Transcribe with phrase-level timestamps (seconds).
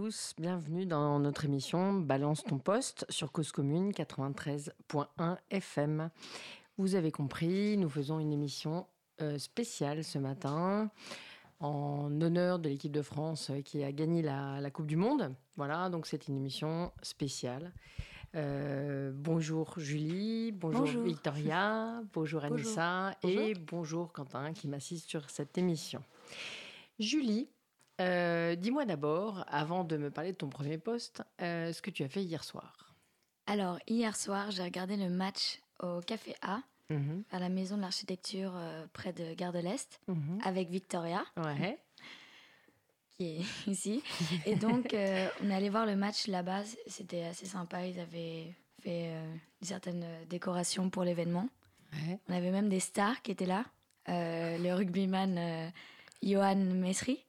[0.00, 6.10] tous, bienvenue dans notre émission Balance ton poste sur Cause Commune 93.1 FM.
[6.76, 8.86] Vous avez compris, nous faisons une émission
[9.20, 10.92] euh, spéciale ce matin
[11.58, 15.34] en honneur de l'équipe de France euh, qui a gagné la, la Coupe du Monde.
[15.56, 17.72] Voilà, donc c'est une émission spéciale.
[18.36, 21.02] Euh, bonjour Julie, bonjour, Bonjour.
[21.02, 22.56] Victoria, bonjour Bonjour.
[22.56, 26.04] Anissa et bonjour Quentin qui m'assiste sur cette émission.
[27.00, 27.48] Julie,
[28.00, 32.04] euh, dis-moi d'abord, avant de me parler de ton premier poste, euh, ce que tu
[32.04, 32.94] as fait hier soir.
[33.46, 36.60] Alors, hier soir, j'ai regardé le match au Café A,
[36.90, 40.40] Mhm, à la maison de l'architecture euh, près de Gare de l'Est, mhm.
[40.42, 41.78] avec Victoria, Ouais.
[43.18, 44.02] qui est ici.
[44.46, 46.62] Et donc, on est allé voir le match là-bas.
[46.86, 47.84] C'était assez sympa.
[47.86, 49.12] Ils avaient fait
[49.60, 51.48] certaines décorations pour l'événement.
[51.92, 52.18] ouais.
[52.28, 53.64] On avait même des stars qui étaient là.
[54.06, 55.70] Le rugbyman
[56.22, 57.22] Johan Mesri,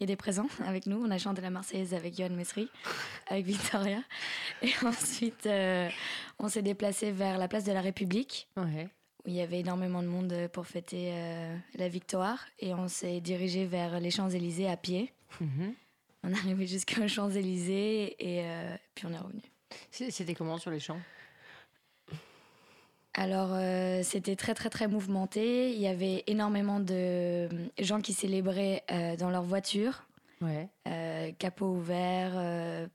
[0.00, 0.96] qui était présent avec nous.
[1.04, 2.70] On a chanté la Marseillaise avec Johan Mesri,
[3.26, 3.98] avec Victoria.
[4.62, 5.90] Et ensuite, euh,
[6.38, 8.88] on s'est déplacé vers la place de la République, Ouais.
[9.26, 12.46] où il y avait énormément de monde pour fêter euh, la victoire.
[12.60, 15.12] Et on s'est dirigé vers les Champs-Élysées à pied.
[15.38, 15.74] Mhm.
[16.24, 19.42] On est arrivé jusqu'aux Champs-Élysées et euh, puis on est revenu.
[19.90, 20.98] C'était comment sur les champs?
[23.14, 25.72] Alors, euh, c'était très, très, très mouvementé.
[25.72, 27.48] Il y avait énormément de euh,
[27.80, 30.06] gens qui célébraient euh, dans leur voiture,
[30.40, 30.68] Ouais.
[30.88, 32.86] euh, capot ouvert, euh,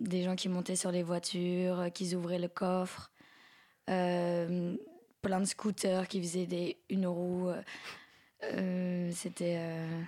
[0.00, 3.10] des gens qui montaient sur les voitures, euh, qui ouvraient le coffre,
[3.90, 4.76] euh,
[5.22, 7.50] plein de scooters qui faisaient des une roue.
[8.40, 10.00] c'était euh,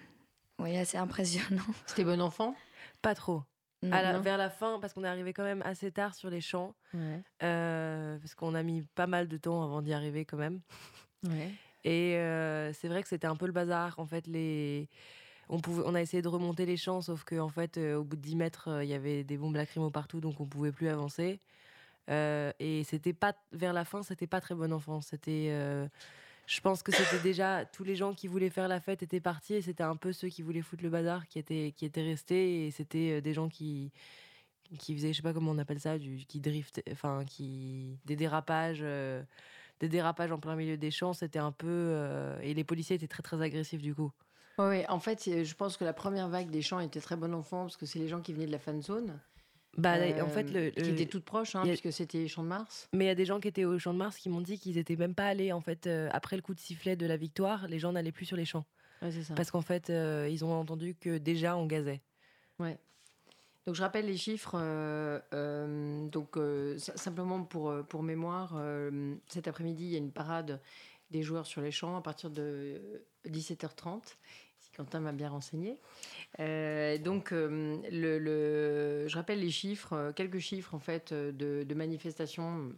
[0.59, 1.63] oui, assez impressionnant.
[1.87, 2.55] C'était bon enfant?
[3.03, 3.43] Pas trop.
[3.91, 6.41] À la- vers la fin, parce qu'on est arrivé quand même assez tard sur les
[6.41, 7.21] champs, Ouais.
[7.43, 10.61] euh, parce qu'on a mis pas mal de temps avant d'y arriver quand même.
[11.27, 11.51] Ouais.
[11.85, 13.99] Et euh, c'est vrai que c'était un peu le bazar.
[13.99, 14.89] En fait, les,
[15.49, 18.15] on, pouvait, on a essayé de remonter les champs, sauf qu'en en fait, au bout
[18.17, 21.41] de 10 mètres, il y avait des bombes lacrymo partout, donc on pouvait plus avancer.
[22.09, 25.01] et c'était pas vers la fin, c'était pas très bon enfant.
[25.01, 25.51] C'était
[26.53, 29.55] je pense que c'était déjà tous les gens qui voulaient faire la fête étaient partis
[29.55, 32.67] et c'était un peu ceux qui voulaient foutre le bazar qui étaient, qui étaient restés
[32.67, 33.91] et c'était euh, des gens qui,
[34.79, 38.17] qui faisaient, je sais pas comment on appelle ça, du, qui drift, enfin, qui, des
[38.17, 39.23] dérapages, euh,
[39.81, 43.09] des dérapages en plein milieu des champs, c'était un peu, euh, et les policiers étaient
[43.09, 44.13] très très agressifs du coup.
[44.59, 47.63] Oui, en fait, je pense que la première vague des champs était très bon enfant
[47.63, 49.19] parce que c'est les gens qui venaient de la fan zone.
[49.79, 52.89] Bah, en fait, le, qui était toute proche, hein, puisque c'était Champ de Mars.
[52.93, 54.59] Mais il y a des gens qui étaient au Champ de Mars qui m'ont dit
[54.59, 55.53] qu'ils étaient même pas allés.
[55.53, 58.27] En fait, euh, après le coup de sifflet de la victoire, les gens n'allaient plus
[58.27, 58.67] sur les champs.
[59.01, 59.35] ça.
[59.35, 62.03] Parce qu'en fait, euh, ils ont entendu que déjà on gazait.
[62.59, 62.79] Ouais.
[63.67, 64.57] Donc je rappelle les chiffres.
[64.57, 66.37] Euh, donc
[66.77, 68.61] simplement pour pour mémoire,
[69.29, 70.61] cet après-midi, il y a une parade
[71.11, 74.17] des joueurs sur les champs à partir de 17h30.
[74.77, 75.79] Quentin m'a bien renseigné.
[76.41, 82.73] Euh, donc, euh, je rappelle les chiffres, euh, quelques chiffres en fait de, manifestations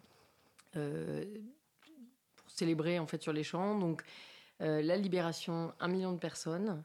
[0.73, 3.79] pour célébrer en fait sur les champs.
[3.79, 4.03] Donc,
[4.61, 6.83] la libération, 1 million de personnes.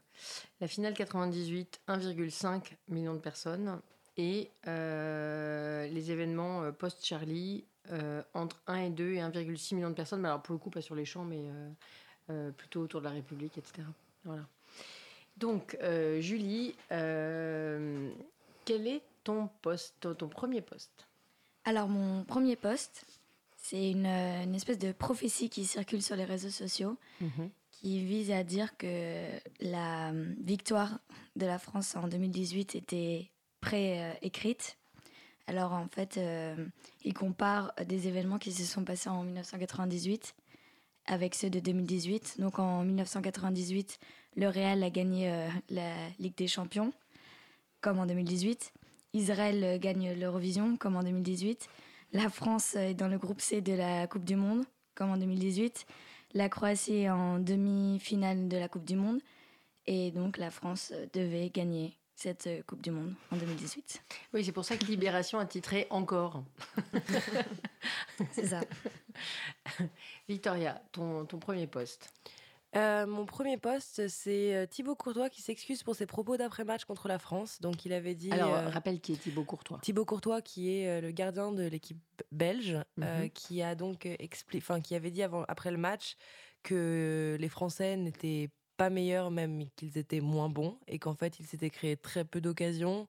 [0.60, 3.80] La finale 98, 1,5 million de personnes.
[4.18, 7.66] Et les événements post-Charlie,
[8.34, 10.26] entre 1 et 2 et 1,6 million de personnes.
[10.26, 11.46] Alors, pour le coup, pas sur les champs, mais
[12.58, 13.88] plutôt autour de la République, etc.
[14.26, 14.46] Voilà.
[15.40, 18.12] Donc, euh, Julie, euh,
[18.66, 21.08] quel est ton poste, ton premier poste?
[21.64, 23.06] Alors, mon premier poste,
[23.56, 24.06] c'est une,
[24.54, 27.50] espèce de prophétie qui circule sur les réseaux sociaux, mhm.
[27.72, 29.26] qui vise à dire que
[29.62, 31.00] la victoire
[31.38, 33.30] de la France en 2018 était
[33.62, 34.78] pré-écrite.
[35.48, 36.56] Alors, en fait, euh,
[37.06, 40.36] il compare des événements qui se sont passés en 1998
[41.06, 42.40] avec ceux de 2018.
[42.40, 44.00] Donc, en 1998,
[44.36, 46.94] le Real a gagné euh, la Ligue des Champions,
[47.82, 48.72] comme en 2018.
[49.14, 51.68] Israël euh, gagne l'Eurovision, comme en 2018.
[52.14, 54.66] La France est dans le groupe C de la Coupe du Monde,
[54.96, 55.86] comme en 2018.
[56.34, 59.20] La Croatie est en demi-finale de la Coupe du Monde.
[59.88, 64.04] Et donc la France euh, devait gagner cette Coupe du Monde en 2018.
[64.34, 66.44] Oui, c'est pour ça que Libération a titré Encore.
[68.32, 68.62] c'est ça.
[70.28, 72.12] Victoria, ton, ton premier poste
[72.76, 77.08] euh, mon premier poste, c'est euh, Thibaut Courtois qui s'excuse pour ses propos d'après-match contre
[77.08, 77.60] la France.
[77.62, 78.32] Donc, il avait dit.
[78.32, 79.80] Alors, euh, rappelle qui est Thibaut Courtois.
[79.82, 81.98] Thibaut Courtois, qui est le gardien de l'équipe
[82.32, 83.30] belge, mhm.
[83.34, 84.08] qui a donc
[84.56, 86.16] enfin, qui avait dit avant, après le match
[86.62, 91.46] que les Français n'étaient pas meilleurs, même qu'ils étaient moins bons, et qu'en fait, ils
[91.46, 93.08] s'étaient créé très peu d'occasions.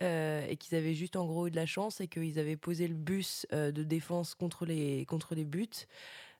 [0.00, 2.94] et qu'ils avaient juste en gros eu de la chance et qu'ils avaient posé le
[2.94, 5.86] bus de défense contre les, contre les buts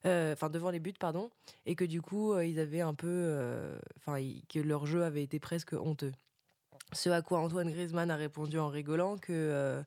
[0.05, 1.31] enfin devant les buts, pardon,
[1.67, 4.19] et que du coup, euh, ils avaient un peu, euh, enfin,
[4.49, 6.13] que leur jeu avait été presque honteux.
[6.93, 9.83] Ce à quoi Antoine Griezmann a répondu en rigolant que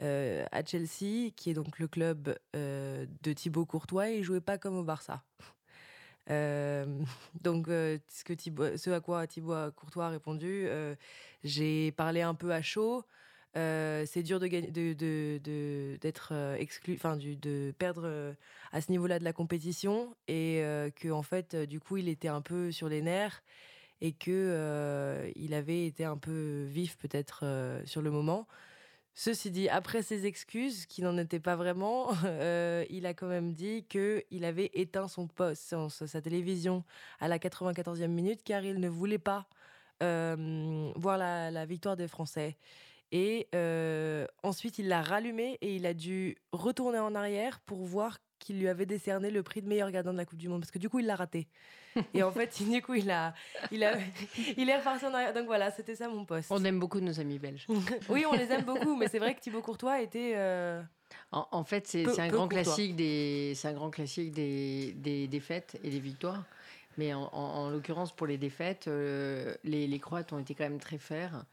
[0.00, 4.84] à Chelsea, qui est donc le club de Thibaut Courtois, il jouait pas comme au
[4.84, 5.24] Barça.
[6.28, 7.96] donc, ce,
[8.76, 10.68] ce à quoi Thibaut Courtois a répondu,
[11.42, 13.04] j'ai parlé un peu à chaud.
[13.58, 18.32] Euh, c'est dur de d'être euh, exclu, enfin de perdre euh,
[18.70, 20.62] à ce niveau-là de la compétition et
[20.96, 23.42] que en fait du coup il était un peu sur les nerfs
[24.00, 27.44] et que il avait été un peu vif peut-être
[27.84, 28.46] sur le moment.
[29.14, 32.10] Ceci dit, après ses excuses, qui n'en étaient pas vraiment,
[32.90, 36.84] il a quand même dit que il avait éteint son poste, sa télévision
[37.18, 39.48] à la 94e minute car il ne voulait pas
[40.00, 42.56] voir la victoire des Français.
[43.12, 43.48] Et
[44.42, 48.68] ensuite, il l'a rallumé et il a dû retourner en arrière pour voir qu'il lui
[48.68, 50.88] avait décerné le prix de meilleur gardien de la Coupe du Monde parce que du
[50.88, 51.48] coup il l'a raté.
[52.14, 53.34] Et en fait du coup il a
[53.72, 53.98] il a
[54.56, 55.34] il est reparti en arrière.
[55.34, 56.50] Donc voilà c'était ça mon poste.
[56.50, 57.66] On aime beaucoup nos amis belges.
[58.08, 60.34] Oui on les aime beaucoup mais c'est vrai que Thibaut Courtois était
[61.32, 65.90] en, fait c'est un, grand classique des c'est un grand classique des, des défaites et
[65.90, 66.44] des victoires.
[66.96, 71.44] Mais en, l'occurrence pour les défaites les, les Croates ont été quand même très fers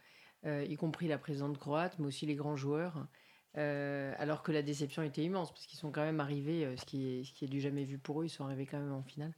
[0.46, 3.08] y compris la présidente croate, mais aussi les grands joueurs.
[3.58, 6.86] Euh, alors que la déception était immense, parce qu'ils sont quand même arrivés, euh, ce,
[6.86, 8.92] qui est, ce qui est du jamais vu pour eux, ils sont arrivés quand même
[8.92, 9.34] en finale.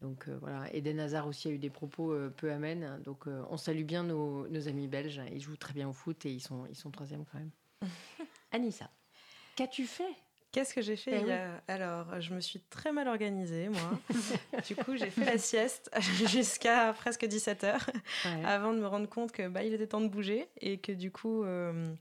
[0.00, 3.02] Donc voilà, Eden Hazard aussi a eu des propos peu amènes.
[3.02, 6.30] Donc on salue bien nos, nos, amis belges, ils jouent très bien au foot et
[6.30, 7.50] ils sont, ils sont troisième quand même.
[8.52, 8.88] Anissa,
[9.56, 10.14] qu'as-tu fait
[10.50, 13.90] Qu'est-ce que j'ai fait eh Alors, je me suis très mal organisée, moi.
[14.66, 15.90] du coup, j'ai fait la sieste
[16.26, 17.90] jusqu'à presque 17 heures
[18.44, 21.10] avant de me rendre compte que bah, il était temps de bouger et que du
[21.10, 21.92] coup, euh,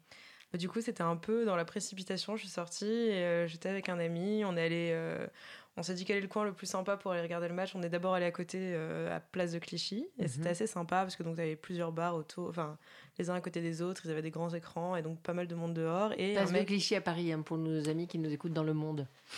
[0.54, 2.38] du coup, c'était un peu dans la précipitation.
[2.38, 4.46] Je suis sortie et euh, j'étais avec un ami.
[4.46, 5.28] On est allé, euh,
[5.76, 7.76] On s'est dit quel est le coin le plus sympa pour aller regarder le match.
[7.76, 8.76] On est d'abord allé à côté
[9.12, 10.52] à Place de Clichy et c'était mhm.
[10.52, 12.78] assez sympa parce que donc avait plusieurs bars autour, enfin
[13.20, 14.02] les uns à côté des autres.
[14.06, 16.14] Ils avaient des grands écrans et donc pas mal de monde dehors.
[16.18, 18.74] Et Place de Clichy à Paris hein, pour nos amis qui nous écoutent dans le
[18.74, 19.08] monde.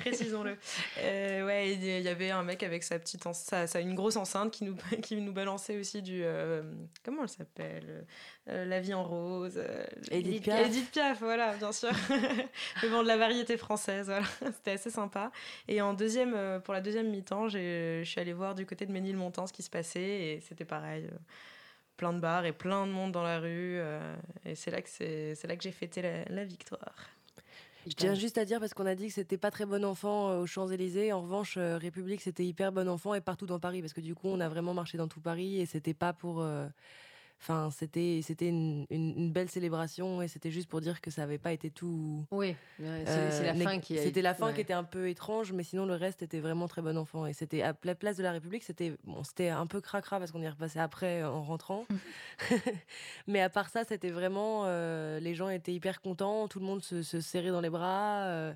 [0.00, 0.56] Précisons-le.
[1.00, 4.50] Euh, ouais, il y avait un mec avec sa petite, ça, ça une grosse enceinte
[4.52, 6.62] qui nous qui nous balançait aussi du euh,
[7.04, 8.06] comment elle s'appelle
[8.48, 9.60] euh, La vie en rose.
[10.10, 10.66] Edith Piaf.
[10.66, 11.90] Edith Piaf, voilà, bien sûr.
[12.82, 14.26] Mais bon, de la variété française, voilà.
[14.54, 15.30] C'était assez sympa.
[15.68, 19.46] Et en deuxième, pour la deuxième mi-temps, je suis allée voir du côté de Ménilmontant
[19.46, 21.08] ce qui se passait et c'était pareil
[21.96, 23.78] plein de bars et plein de monde dans la rue.
[24.44, 27.16] et c'est là que c'est là que j'ai fêté la victoire.
[27.86, 30.30] Je tiens juste à dire parce qu'on a dit que c'était pas très bon enfant
[30.30, 31.12] euh, aux Champs-Élysées.
[31.12, 34.14] En revanche, euh, République, c'était hyper bon enfant et partout dans Paris parce que du
[34.14, 36.40] coup, on a vraiment marché dans tout Paris et c'était pas pour.
[36.40, 36.66] Euh,
[37.40, 41.38] enfin, c'était c'était une, une, belle célébration et c'était juste pour dire que ça n'avait
[41.38, 42.24] pas été tout.
[42.30, 43.98] Oui, c'est la fin qui.
[43.98, 46.82] C'était la fin qui était un peu étrange, mais sinon le reste était vraiment très
[46.82, 49.80] bon enfant et c'était à la place de la République, c'était bon, c'était un peu
[49.80, 51.86] cracra parce qu'on y est repassé après en rentrant,
[53.26, 54.66] mais à part ça, c'était vraiment
[55.18, 58.54] les gens étaient hyper contents, tout le monde se, serrait dans les bras.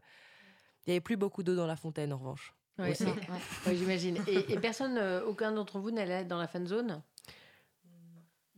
[0.87, 2.55] Il y avait plus beaucoup d'eau dans la fontaine en revanche.
[2.79, 2.95] Oui,
[3.77, 4.19] j'imagine.
[4.27, 7.03] Et, et, personne, aucun d'entre vous n'allait dans la fan zone?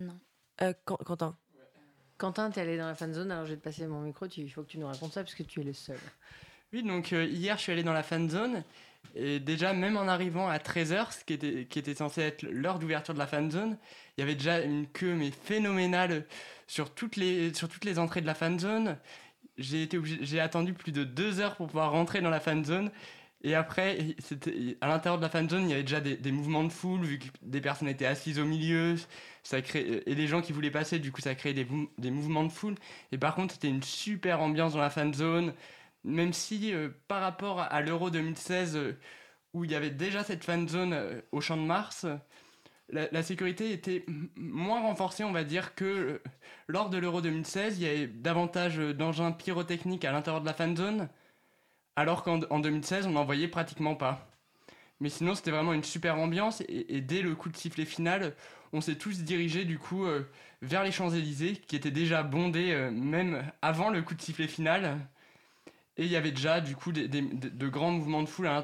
[0.02, 0.20] Non.
[0.62, 1.36] Euh, Quentin.
[2.18, 4.26] Quentin, tu es allé dans la fan zone, alors je vais te passer mon micro,
[4.26, 5.98] il faut que tu nous racontes ça parce que tu es le seul.
[6.72, 8.62] Oui, donc euh, hier je suis allé dans la fan zone
[9.14, 12.78] et déjà même en arrivant à 13h, ce qui était, qui était censé être l'heure
[12.78, 13.76] d'ouverture de la fan zone,
[14.16, 16.24] il y avait déjà une queue mais phénoménale
[16.66, 18.96] sur toutes les, sur toutes les entrées de la fan zone.
[19.58, 22.90] J'ai, été j'ai attendu plus de deux heures pour pouvoir rentrer dans la fan zone
[23.44, 23.98] et après,
[24.80, 27.18] à l'intérieur de la fan zone, il y avait déjà des, mouvements de foule, vu
[27.18, 28.94] que des personnes étaient assises au milieu,
[29.42, 32.52] ça crée, et les gens qui voulaient passer, du coup, ça créait des, mouvements de
[32.52, 32.76] foule.
[33.10, 35.54] Et par contre, c'était une super ambiance dans la fan zone,
[36.04, 38.96] même si euh, par rapport à l'Euro 2016, euh,
[39.54, 42.06] où il y avait déjà cette fan zone euh, au Champ de Mars,
[42.90, 44.04] la, sécurité était
[44.36, 46.20] moins renforcée, on va dire, que
[46.68, 47.78] lors de l'Euro 2016.
[47.78, 51.08] Il y avait davantage d'engins pyrotechniques à l'intérieur de la fan zone
[51.96, 54.26] alors qu'en 2016, on n'en voyait pratiquement pas.
[55.00, 58.34] Mais sinon, c'était vraiment une super ambiance, et, dès le coup de sifflet final,
[58.72, 60.22] on s'est tous dirigés du coup euh,
[60.62, 64.98] vers les Champs-Élysées, qui étaient déjà bondés euh, même avant le coup de sifflet final.
[65.96, 68.62] Et il y avait déjà du coup de grands mouvements de foule à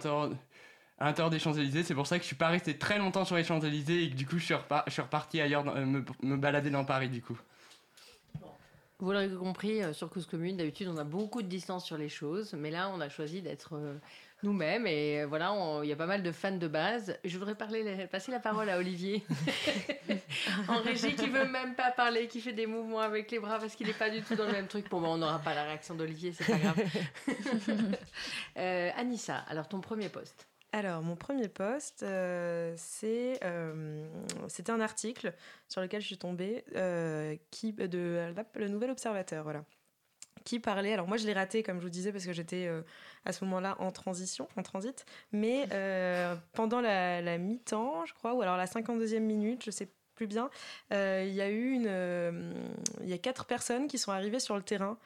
[1.01, 1.83] l'intérieur des Champs-Élysées.
[1.83, 4.15] C'est pour ça que je suis pas resté très longtemps sur les Champs-Élysées et que
[4.15, 7.39] du coup je suis, reparti ailleurs, euh, me, me balader dans Paris du coup.
[9.01, 12.09] Vous l'aurez compris, euh, sur Cause Commune, d'habitude, on a beaucoup de distance sur les
[12.09, 13.95] choses, mais là, on a choisi d'être euh,
[14.43, 17.17] nous-mêmes et euh, voilà, il y a pas mal de fans de base.
[17.25, 19.23] Je voudrais parler, passer la parole à Olivier,
[20.69, 23.77] en régie, qui veut même pas parler, qui fait des mouvements avec les bras parce
[23.77, 24.91] qu'il n'est pas du tout dans le même truc.
[24.91, 26.83] Bon, ben, on n'aura pas la réaction d'Olivier, c'est pas grave.
[28.97, 34.07] Anissa, alors ton premier poste alors, mon premier poste, euh, c'est, euh,
[34.49, 35.33] c'était un article
[35.67, 39.65] sur lequel je suis tombée, euh, qui, de le Nouvel Observateur, voilà,
[40.45, 40.93] qui parlait.
[40.93, 42.71] Alors, moi, je l'ai raté, comme je vous disais, parce que j'étais
[43.25, 45.67] à ce moment-là en transition, en transit, mais
[46.53, 50.51] pendant la, la mi-temps, je crois, ou alors la 52e minute, je sais plus bien,
[50.91, 52.55] il y a eu une.
[53.01, 54.99] Il y a quatre personnes qui sont arrivées sur le terrain.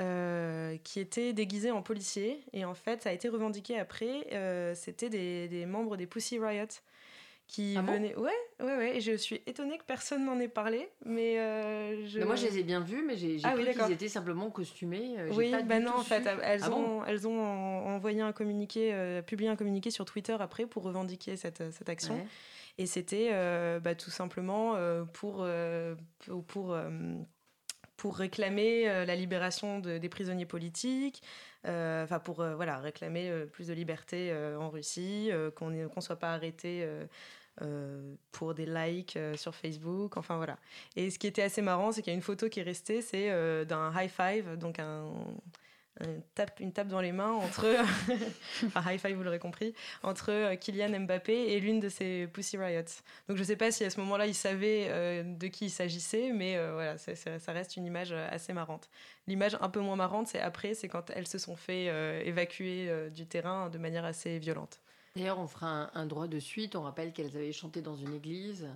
[0.00, 2.42] Euh, qui étaient déguisés en policiers.
[2.52, 4.26] Et en fait, ça a été revendiqué après.
[4.32, 6.66] Euh, c'était des, des, membres des Pussy Riot
[7.46, 8.16] qui ah venaient.
[8.16, 8.96] ouais, ouais, ouais.
[8.96, 10.88] Et je suis étonnée que personne n'en ait parlé.
[11.04, 12.18] Mais, euh, je...
[12.18, 15.14] moi, je les ai bien vus, mais j'ai ah, cru qu'ils étaient simplement costumés.
[15.30, 17.40] oui, pas bah non, en fait, elles, ah ont, elles ont
[17.86, 22.26] envoyé un communiqué, publié un communiqué sur Twitter après pour revendiquer cette, cette action.
[22.78, 23.30] Et c'était
[23.80, 24.74] bah, tout simplement
[25.12, 25.46] pour,
[26.18, 26.76] pour pour
[28.02, 31.22] réclamer euh, la libération des prisonniers politiques,
[31.66, 36.32] euh, enfin pour euh, voilà, réclamer plus de liberté en Russie, qu'on ne soit pas
[36.34, 36.86] arrêté
[38.32, 40.58] pour des likes sur Facebook, enfin voilà.
[40.96, 43.00] Et ce qui était assez marrant, c'est qu'il y a une photo qui est restée,
[43.00, 45.12] c'est d'un high five, donc un
[46.00, 47.72] une tape, une tape dans les mains entre,
[48.66, 52.56] enfin high five vous l'aurez compris, entre euh, Kylian Mbappé et l'une de ses Pussy
[52.56, 52.82] Riots.
[53.28, 55.70] Donc je ne sais pas si à ce moment-là il savait euh, de qui il
[55.70, 58.88] s'agissait, mais euh, voilà, ça, reste une image assez marrante.
[59.26, 61.86] L'image un peu moins marrante, c'est après, c'est quand elles se sont fait
[62.26, 64.80] évacuer du terrain de manière assez violente.
[65.16, 66.74] D'ailleurs, on fera un, droit de suite.
[66.74, 68.68] On rappelle qu'elles avaient chanté dans une église,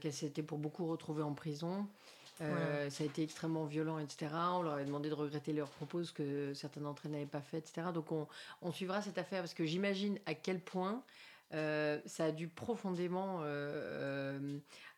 [0.00, 1.86] qu'elles s'étaient pour beaucoup retrouvées en prison.
[2.40, 4.32] Euh, ça a été extrêmement violent, etc.
[4.54, 7.40] On leur avait demandé de regretter leurs propos, ce que certains d'entre elles n'avaient pas
[7.40, 7.88] fait, etc.
[7.94, 11.02] Donc on, suivra cette affaire parce que j'imagine à quel point
[11.52, 13.42] ça a dû profondément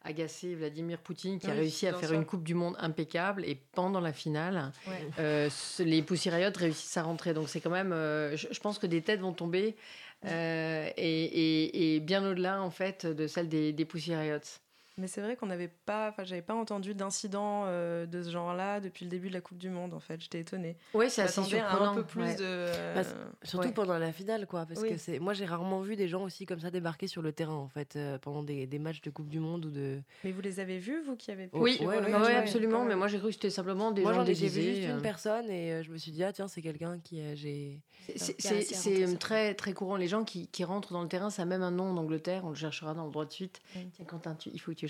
[0.03, 4.01] agacer Vladimir Poutine qui a réussi à faire une Coupe du Monde impeccable et pendant
[4.01, 4.73] la finale,
[5.19, 7.35] les Pussy Riot réussissent à rentrer.
[7.35, 9.77] Donc c'est quand même, je, pense que des têtes vont tomber
[10.25, 14.59] et, bien au-delà en fait de celles des, des Pussy Riots.
[14.99, 18.81] Mais c'est vrai qu'on n'avait pas, enfin, j'avais pas entendu d'incident euh, de ce genre-là
[18.81, 19.93] depuis le début de la Coupe du Monde.
[19.93, 20.79] En fait, j'étais étonnée.
[20.95, 21.93] Oui, c'est assez surprenant.
[21.93, 22.95] Un peu plus de.
[22.95, 23.03] Bah,
[23.43, 24.65] surtout pendant la finale, quoi.
[24.65, 27.33] Parce que c'est, moi, j'ai rarement vu des gens aussi comme ça débarquer sur le
[27.33, 30.01] terrain, en fait, euh, pendant des, des, matchs de Coupe du Monde ou de.
[30.25, 31.51] Mais vous les avez vus, vous qui avez.
[31.53, 31.97] Oui, oui,
[32.35, 32.87] absolument.
[32.87, 35.01] Mais moi, j'ai cru que c'était simplement des moi, gens J'ai vu juste une euh.
[35.01, 37.83] personne et je me suis dit ah tiens, c'est quelqu'un qui j'ai.
[38.17, 39.97] C'est très très courant.
[39.97, 42.47] Les gens qui, qui, rentrent dans le terrain, ça a même un nom en Angleterre.
[42.47, 43.61] On le cherchera dans le droit de suite.
[43.93, 44.86] Tiens, Quentin, il faut que tu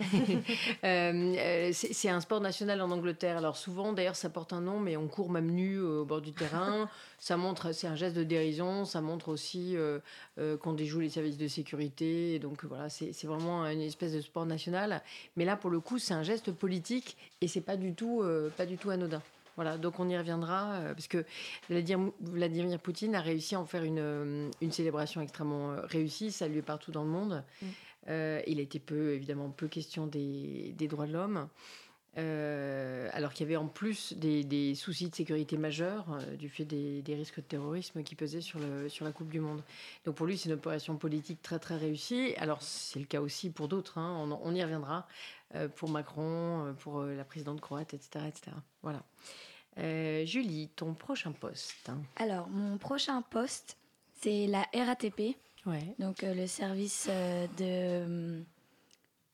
[0.84, 3.36] Euh, euh, c'est un sport national en Angleterre.
[3.38, 6.32] Alors souvent, d'ailleurs, ça porte un nom, mais on court même nu au bord du
[6.32, 6.88] terrain.
[7.18, 8.84] ça montre, c'est un geste de dérision.
[8.84, 9.98] Ça montre aussi euh,
[10.58, 12.38] qu'on déjoue les services de sécurité.
[12.38, 15.02] donc voilà, c'est vraiment une espèce de sport national.
[15.36, 18.22] Mais là, pour le coup, c'est un geste politique et c'est pas du tout,
[18.56, 19.22] pas du tout anodin.
[19.56, 21.24] Voilà, donc on y reviendra, parce que
[21.70, 27.04] Vladimir Poutine a réussi à en faire une, une célébration extrêmement réussie, est partout dans
[27.04, 27.42] le monde.
[27.62, 27.66] Mm.
[28.08, 31.48] Euh, il a été peu, évidemment, peu question des, droits de l'homme.
[32.18, 36.64] Euh, alors qu'il y avait en plus des, soucis de sécurité majeurs euh, du fait
[36.64, 39.62] des, risques de terrorisme qui pesaient sur, la Coupe du Monde.
[40.04, 42.34] Donc pour lui, c'est une opération politique très très réussie.
[42.38, 44.38] Alors c'est le cas aussi pour d'autres, hein.
[44.42, 45.06] on, y reviendra,
[45.74, 48.24] pour Macron, pour la présidente croate, etc.
[48.28, 48.56] etc.
[48.82, 49.02] Voilà.
[50.24, 53.76] Julie, ton prochain poste Alors mon prochain poste,
[54.22, 55.36] c'est la RATP,
[55.98, 58.44] donc euh, le service euh, de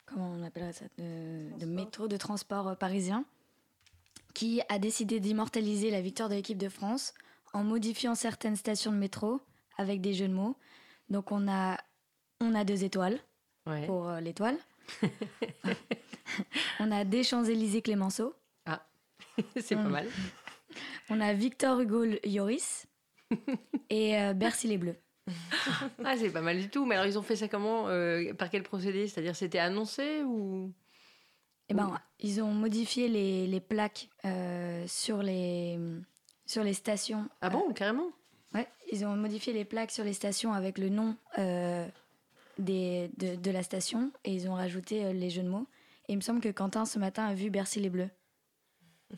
[0.07, 3.25] comment on appelle ça de, métro de transport euh, parisien
[4.35, 7.13] qui a décidé d'immortaliser la victoire de l'équipe de France
[7.53, 9.41] en modifiant certaines stations de métro
[9.77, 10.57] avec des jeux de mots.
[11.11, 11.77] Donc on a
[12.41, 13.21] on a deux étoiles
[13.87, 14.57] pour l'étoile.
[16.81, 18.35] on a des Champs-Élysées Clémenceau.
[18.65, 18.87] Ah,
[19.61, 20.09] c'est pas mal.
[21.11, 22.87] On a Victor Hugo Yoris
[23.91, 24.97] et Bercy les Bleus.
[26.05, 26.85] Ah, c'est pas mal du tout.
[26.85, 29.07] Mais alors, ils ont fait ça comment euh, Par quel procédé?
[29.09, 30.73] C'est-à-dire, c'était annoncé ou?
[31.69, 35.79] Eh ben, ils ont modifié les, les plaques euh, sur, les,
[36.45, 37.29] sur les stations.
[37.41, 38.11] Ah bon, euh, carrément?
[38.53, 41.17] Ouais, ils ont modifié les plaques sur les stations avec le nom
[42.59, 45.67] des, de, de, la station et ils ont rajouté les jeux de mots.
[46.09, 48.11] Et il me semble que Quentin, ce matin, a vu Bercy les Bleus.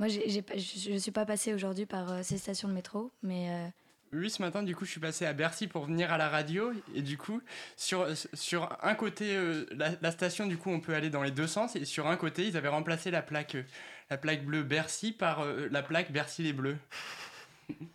[0.00, 3.72] Moi, j'ai, je ne suis pas passée aujourd'hui par ces stations de métro, mais
[4.12, 6.72] oui, ce matin, du coup, je suis passé à Bercy pour venir à la radio.
[6.94, 7.40] Et du coup,
[7.76, 11.46] sur, sur un côté, euh, la, station, du coup, on peut aller dans les deux
[11.46, 11.74] sens.
[11.76, 13.62] Et sur un côté, ils avaient remplacé la plaque, euh,
[14.10, 16.78] la plaque bleue Bercy par euh, la plaque Bercy les Bleus.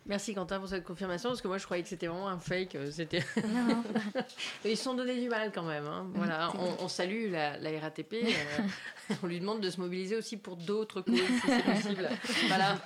[0.06, 2.76] Merci Quentin pour cette confirmation parce que moi je croyais que c'était vraiment un fake.
[2.90, 3.22] C'était.
[4.64, 5.86] Ils se sont donné du mal quand même.
[5.86, 6.10] Hein.
[6.14, 8.16] Voilà, on, salue la, RATP.
[9.22, 12.08] on lui demande de se mobiliser aussi pour d'autres causes si c'est possible.
[12.48, 12.78] Voilà.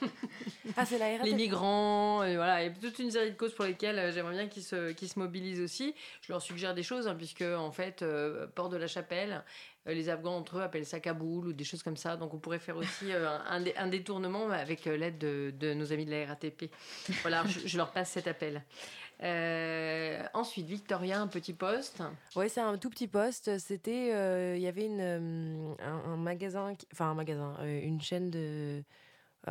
[0.77, 3.55] Ah, c'est la Les migrants, et voilà, il y a toute une série de causes
[3.55, 5.95] pour lesquelles euh, j'aimerais bien qu'ils se, se mobilisent aussi.
[6.21, 9.41] Je leur suggère des choses, hein, puisque en fait, euh, Port de la Chapelle, euh,
[9.87, 12.17] les Afghans entre eux appellent ça Kaboul ou des choses comme ça.
[12.17, 16.11] Donc on pourrait faire aussi un, un, détournement avec l'aide de, de, nos amis de
[16.11, 16.71] la RATP.
[17.23, 18.63] Voilà, je, leur passe cet appel.
[20.35, 22.03] ensuite, Victoria, un petit poste.
[22.35, 23.59] Oui, c'est un tout petit poste.
[23.59, 28.83] C'était, il y avait une, un, magasin, enfin un magasin, une chaîne de,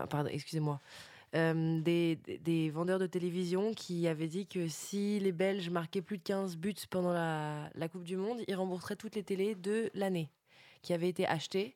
[0.10, 0.80] pardon, excusez-moi,
[1.36, 6.18] euh, des, des, vendeurs de télévision qui avaient dit que si les Belges marquaient plus
[6.18, 10.30] de 15 buts pendant la, Coupe du Monde, ils rembourseraient toutes les télés de l'année
[10.82, 11.76] qui avaient été achetées.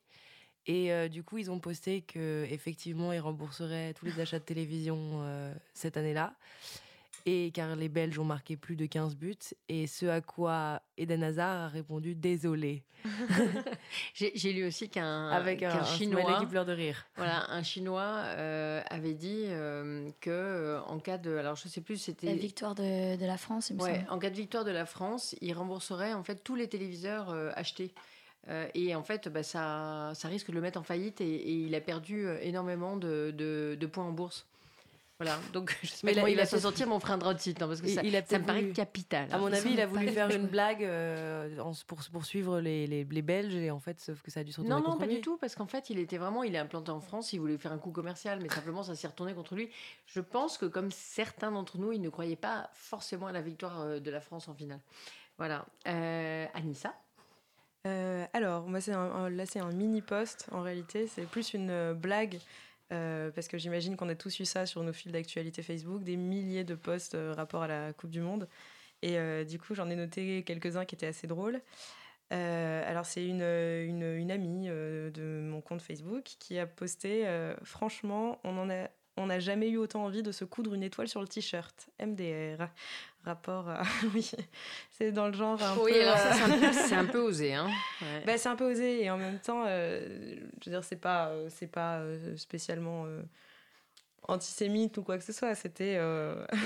[0.65, 4.97] Et euh, du coup, ils ont posté qu'effectivement, ils rembourseraient tous les achats de télévision
[5.23, 6.35] euh, cette année-là
[7.25, 9.35] et car les Belges ont marqué plus de 15 buts,
[9.67, 12.83] et ce à quoi Eden Hazard a répondu désolé.
[14.13, 17.07] J'ai lu aussi qu'un avec un, Chinois qui pleure de rire.
[17.15, 21.81] Voilà, un Chinois euh, avait dit euh, que euh, en cas de, alors je sais
[21.81, 24.11] plus, c'était la victoire de, de, la France, il me.
[24.11, 27.93] En cas de victoire de la France, il rembourserait en fait tous les téléviseurs achetés.
[28.73, 31.81] et en fait, bah, ça, ça risque de le mettre en faillite et, il a
[31.81, 34.45] perdu énormément de, de points en bourse.
[35.19, 37.89] Voilà, donc je sais pas il va se sortir mon frein de hein, parce que
[37.89, 39.27] ça, ça me paraît capital.
[39.31, 43.03] À mon avis, il a voulu faire une blague euh, pour, pour suivre les, les,
[43.03, 45.07] les, Belges et en fait, sauf que ça a dû se retourner non, non, pas
[45.07, 47.57] du tout, parce qu'en fait, il était vraiment, il est implanté en France, il voulait
[47.57, 49.69] faire un coup commercial, mais simplement ça s'est retourné contre lui.
[50.05, 53.81] Je pense que comme certains d'entre nous, ils ne croyaient pas forcément à la victoire
[53.81, 54.79] euh, de la France en finale.
[55.37, 55.65] Voilà.
[55.85, 56.93] Euh, Anissa?
[57.87, 61.07] Euh, alors, moi, c'est là, c'est un mini post en réalité.
[61.07, 62.39] C'est plus une blague
[62.91, 66.15] euh, parce que j'imagine qu'on a tous eu ça sur nos fils d'actualité Facebook, des
[66.15, 68.47] milliers de posts euh, rapport à la Coupe du Monde.
[69.01, 71.61] Et du coup, j'en ai noté quelques-uns qui étaient assez drôles.
[72.31, 77.25] alors, c'est une, une, amie de mon compte Facebook qui a posté
[77.63, 81.07] Franchement, on en a on n'a jamais eu autant envie de se coudre une étoile
[81.07, 81.89] sur le t-shirt.
[81.99, 82.69] MDR.
[83.25, 83.83] Rapport à.
[84.15, 84.31] oui,
[84.91, 86.01] c'est dans le genre un oui, peu.
[86.01, 86.33] alors ça,
[86.71, 87.53] c'est un, peu osé.
[87.53, 87.69] Hein.
[88.25, 91.27] Bah, c'est un peu osé et en même temps, euh, je veux dire, c'est pas,
[91.27, 93.05] euh, c'est pas euh, spécialement
[94.27, 95.53] antisémite ou quoi que ce soit.
[95.53, 95.99] C'était.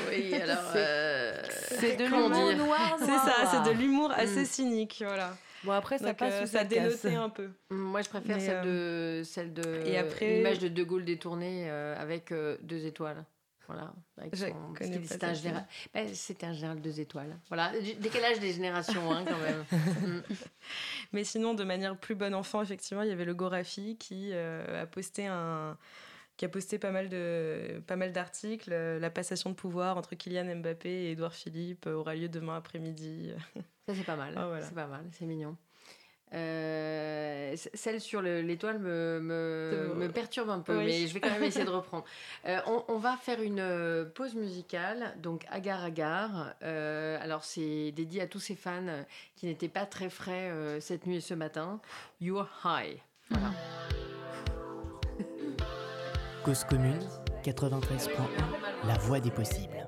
[0.09, 0.71] Oui, alors.
[0.73, 2.97] c'est de l'humour noir.
[2.99, 4.45] C'est ça, c'est de l'humour assez mm.
[4.45, 5.35] cynique, voilà.
[5.63, 7.49] Bon après ça passe euh, ça dénotait un peu.
[7.69, 11.95] Moi je préfère celle de celle de et après l'image de De Gaulle détournée euh,
[11.97, 13.25] avec euh, deux étoiles.
[13.67, 13.93] Voilà,
[14.29, 15.65] c'était un général.
[15.93, 16.05] Ben,
[16.43, 17.39] un général deux étoiles.
[17.47, 19.63] Voilà, décalage des générations hein, quand même.
[20.03, 20.21] Mm.
[21.13, 24.85] Mais sinon, de manière plus bonne enfant, effectivement, il y avait le Gorafi qui a
[24.85, 25.77] posté un
[26.35, 28.69] qui a posté pas mal de pas mal d'articles.
[28.71, 33.31] La passation de pouvoir entre Kylian Mbappé et Edouard Philippe aura lieu demain après-midi.
[33.87, 34.33] Ça, c'est pas mal.
[34.37, 35.57] Ah, c'est pas mal, c'est mignon.
[36.33, 41.43] Euh, celle sur l'étoile me, me, me, perturbe un peu, mais je vais quand même
[41.43, 42.05] essayer de reprendre.
[42.45, 46.55] Euh, on, on, va faire une euh, pause musicale, donc Agar Agar.
[46.63, 49.03] Euh, alors, c'est dédié à tous ces fans
[49.35, 51.79] qui n'étaient pas très frais cette nuit et ce matin.
[52.19, 52.97] You're High.
[53.29, 53.51] Voilà.
[56.43, 56.99] Cause commune,
[57.43, 58.09] 93.1,
[58.87, 59.87] la voix des possibles.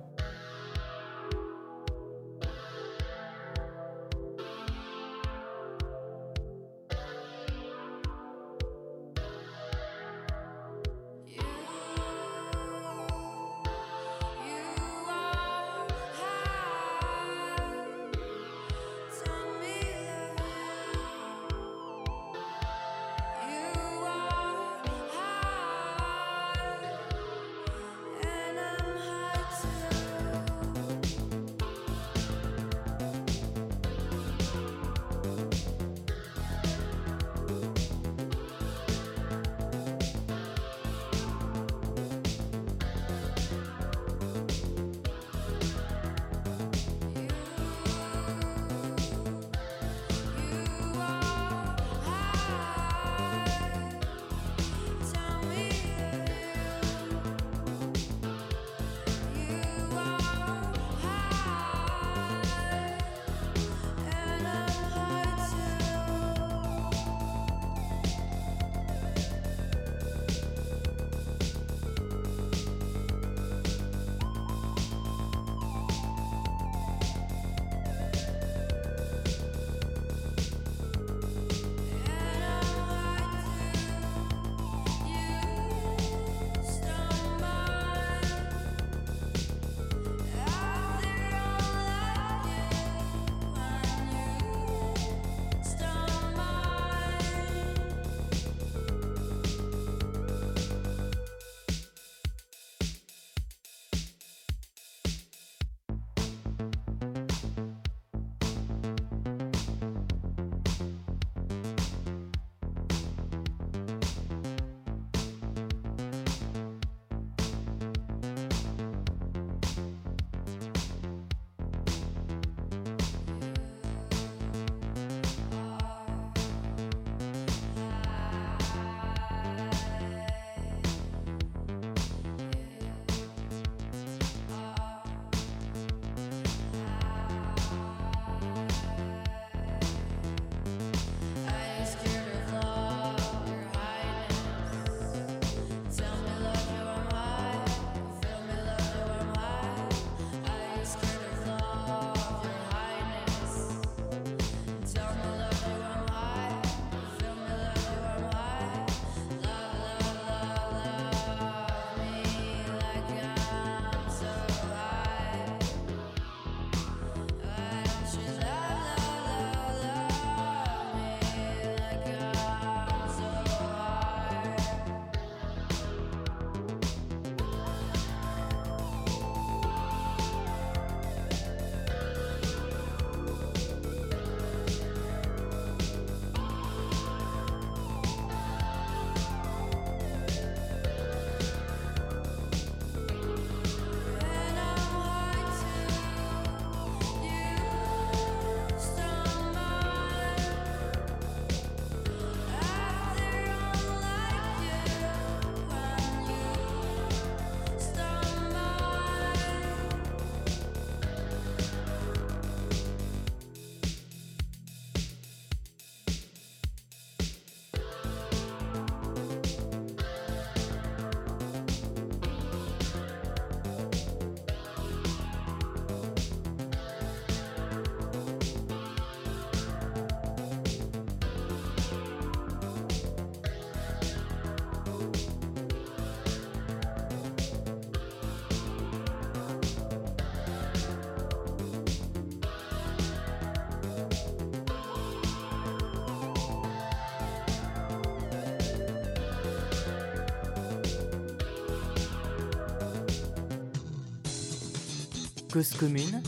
[255.56, 256.22] Cause commune,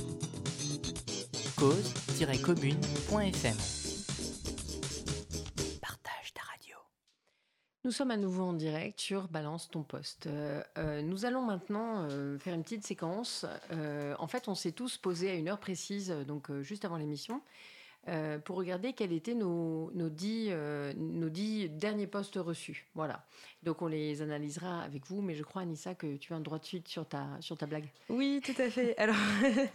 [1.58, 3.58] cause-commune.fm.
[5.82, 6.78] Partage ta radio.
[7.84, 10.28] Nous sommes à nouveau en direct sur Balance ton poste.
[10.28, 13.46] Euh, euh, nous allons maintenant euh, faire une petite séquence.
[13.74, 16.96] Euh, en fait, on s'est tous posés à une heure précise, donc euh, juste avant
[16.96, 17.42] l'émission,
[18.10, 22.88] euh, pour regarder quels étaient nos, nos, dix, euh, nos dix derniers postes reçus.
[22.96, 23.26] Voilà.
[23.68, 26.58] Donc on les analysera avec vous, mais je crois, Anissa, que tu as un droit
[26.58, 27.90] de suite sur ta, sur ta blague.
[28.08, 28.98] Oui, tout à fait.
[28.98, 29.18] Alors,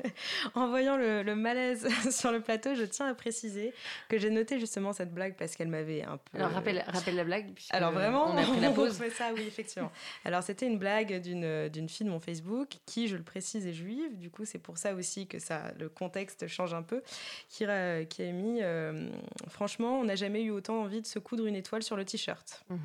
[0.55, 3.75] en voyant le, le, malaise sur le plateau, je tiens à préciser
[4.09, 6.39] que j'ai noté justement cette blague parce qu'elle m'avait un peu.
[6.39, 7.53] Alors, rappelle, rappelle la blague.
[7.69, 8.93] Alors, vraiment, on a pris la pause.
[8.93, 9.93] on fait ça, oui, effectivement.
[10.25, 14.19] Alors, c'était une blague d'une, fille de mon Facebook qui, je le précise, est juive.
[14.19, 17.03] Du coup, c'est pour ça aussi que ça, le contexte change un peu.
[17.51, 19.11] Qui, a, qui a mis euh,
[19.49, 22.65] Franchement, on n'a jamais eu autant envie de se coudre une étoile sur le t-shirt.
[22.71, 22.79] Mhm.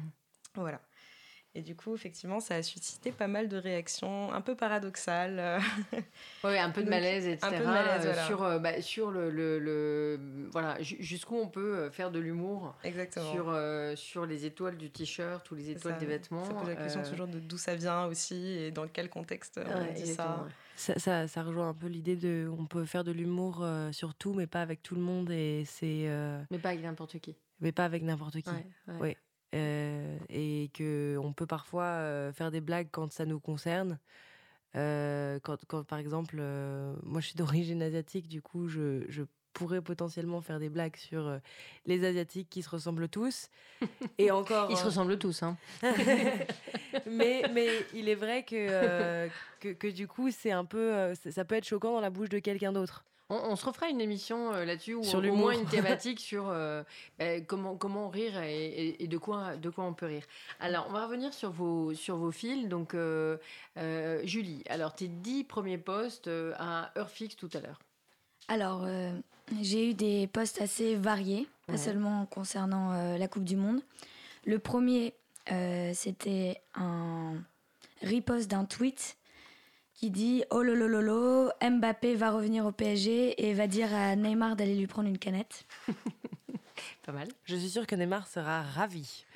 [0.57, 0.81] Voilà.
[1.55, 5.59] Et du coup, effectivement, ça a suscité pas mal de réactions un peu paradoxales.
[6.43, 7.47] oui, un peu de malaise, etc.
[7.47, 8.25] Un peu de malaise, euh, voilà.
[8.25, 10.19] Sur, euh, bah, sur le, le, le
[10.51, 12.75] voilà, jusqu'où on peut euh, faire de l'humour.
[12.83, 13.31] Exactement.
[13.31, 16.45] Sur, euh, sur les étoiles du t-shirt ou les étoiles ça, des vêtements.
[16.45, 19.81] Ça pose la question toujours de d'où ça vient aussi et dans quel contexte on
[19.81, 20.45] ouais, dit ça.
[20.75, 21.27] Ça, ça.
[21.27, 24.45] ça, rejoint un peu l'idée de on peut faire de l'humour euh, sur tout, mais
[24.45, 25.31] pas avec tout le monde.
[25.31, 26.07] Et c'est.
[26.07, 26.41] Euh...
[26.51, 27.35] Mais pas avec n'importe qui.
[27.59, 28.49] Mais pas avec n'importe qui.
[28.49, 29.17] Ouais, ouais.
[29.55, 33.97] Euh, et que on peut parfois euh, faire des blagues quand ça nous concerne.
[34.75, 36.41] Euh, quand, quand, par exemple,
[37.03, 41.39] moi je suis d'origine asiatique, du coup je, je, pourrais potentiellement faire des blagues sur
[41.87, 43.49] les asiatiques qui se ressemblent tous.
[44.19, 44.69] Et encore.
[44.69, 45.57] Ils se ressemblent tous, hein.
[47.07, 49.27] mais, mais il est vrai que,
[49.59, 52.37] que, que, du coup c'est un peu, ça peut être choquant dans la bouche de
[52.37, 53.03] quelqu'un d'autre.
[53.29, 56.47] On, on, se refera une émission euh, là-dessus ou sur au moins une thématique sur
[56.47, 56.83] euh,
[57.19, 60.23] bah, comment, comment rire et, et, et, de, quoi, de quoi on peut rire.
[60.59, 62.67] Alors, on va revenir sur vos, sur vos fils.
[62.67, 63.37] Donc, euh,
[64.23, 67.79] Julie, alors tes dix premiers postes à heure fixe tout à l'heure.
[68.47, 69.11] Alors, euh,
[69.61, 71.77] j'ai eu des postes assez variés, pas ouais.
[71.77, 73.81] seulement concernant euh, la Coupe du Monde.
[74.45, 75.13] Le premier,
[75.51, 77.33] euh, c'était un
[78.01, 79.16] riposte d'un tweet
[79.97, 84.75] qui dit Oh lolololo, Mbappé va revenir au PSG et va dire à Neymar d'aller
[84.75, 85.65] lui prendre une canette.
[87.05, 87.27] Pas mal.
[87.43, 89.25] Je suis sûre que Neymar sera ravi.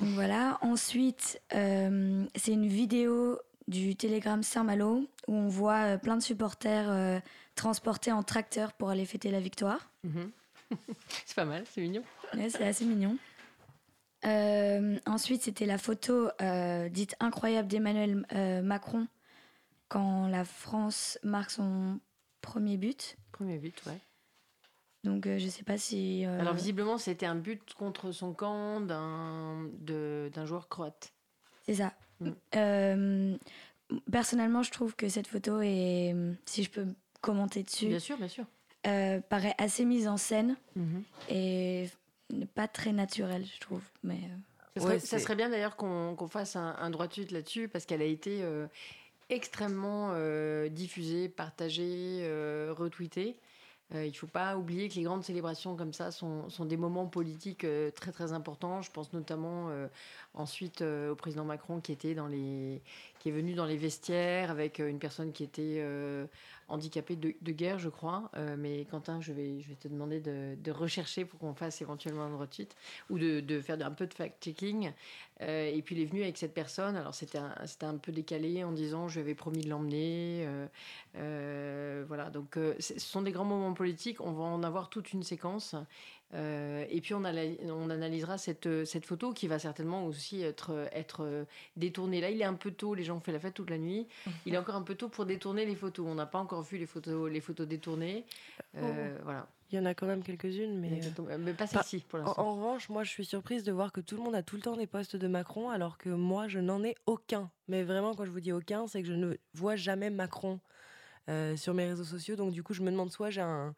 [0.00, 0.58] Voilà.
[0.60, 3.38] Ensuite, euh, c'est une vidéo
[3.68, 7.20] du Télégramme Saint-Malo où on voit euh, plein de supporters euh,
[7.54, 9.88] transportés en tracteur pour aller fêter la victoire.
[10.02, 10.76] Mm -hmm.
[11.24, 12.02] c'est pas mal, c'est mignon.
[12.34, 13.16] Ouais, c'est assez mignon.
[14.26, 19.06] Euh, ensuite, c'était la photo euh, dite incroyable d'Emmanuel euh, Macron
[19.88, 22.00] quand la France marque son
[22.40, 23.16] premier but.
[23.32, 23.98] Premier but, ouais.
[25.04, 26.24] Donc, je sais pas si.
[26.24, 31.12] Alors, visiblement, c'était un but contre son camp d'un joueur croate.
[31.66, 31.92] C'est ça.
[32.20, 33.36] Mm.
[34.10, 36.14] personnellement, je trouve que cette photo est,
[36.46, 36.86] si je peux
[37.20, 38.46] commenter dessus, bien sûr, bien sûr,
[39.28, 41.90] paraît assez mise en scène mm -hmm.
[42.42, 43.82] Et pas très naturelle, je trouve.
[44.02, 44.18] Mais
[44.76, 47.30] ça, serait, ouais, ça serait bien d'ailleurs qu'on qu fasse un, un, droit de suite
[47.30, 48.66] là-dessus parce qu'elle a été euh,
[49.30, 53.36] extrêmement euh, diffusée, partagée, euh, retweetée.
[53.94, 56.76] Euh, il ne faut pas oublier que les grandes célébrations comme ça sont, sont des
[56.76, 58.80] moments politiques euh, très très importants.
[58.80, 59.88] Je pense notamment euh,
[60.32, 62.80] ensuite au président Macron qui était dans les,
[63.18, 65.84] qui est venu dans les vestiaires avec une personne qui était
[66.68, 68.30] handicapée de, guerre, je crois.
[68.58, 72.48] mais Quentin, je vais, je vais te demander de, rechercher pour qu'on fasse éventuellement un
[72.50, 72.76] suite
[73.10, 74.92] ou de, faire un peu de fact-checking.
[75.40, 76.96] et puis il est venu avec cette personne.
[76.96, 80.48] Alors c'était un, un peu décalé en disant je lui avais promis de l'emmener.
[81.14, 84.20] voilà, donc ce sont des grands moments politiques.
[84.20, 85.76] On va en avoir toute une séquence.
[86.34, 91.46] Euh, et puis on, on, analysera cette, cette photo qui va certainement aussi être, être
[91.76, 92.20] détournée.
[92.20, 94.08] Là, il est un peu tôt, les gens ont fait la fête toute la nuit.
[94.46, 96.06] Il est encore un peu tôt pour détourner les photos.
[96.08, 98.24] On n'a pas encore vu les photos, les photos détournées.
[98.76, 99.20] Euh, oh.
[99.24, 99.46] Voilà.
[99.70, 101.00] Il y en a quand même quelques-unes, mais...
[101.38, 102.42] mais pas celle-ci pour l'instant.
[102.42, 104.56] En, en, revanche, moi je suis surprise de voir que tout le monde a tout
[104.56, 107.50] le temps des postes de Macron, alors que moi je n'en ai aucun.
[107.66, 110.60] Mais vraiment, quand je vous dis aucun, c'est que je ne vois jamais Macron
[111.28, 112.36] euh, sur mes réseaux sociaux.
[112.36, 113.74] Donc du coup, je me demande soit j'ai un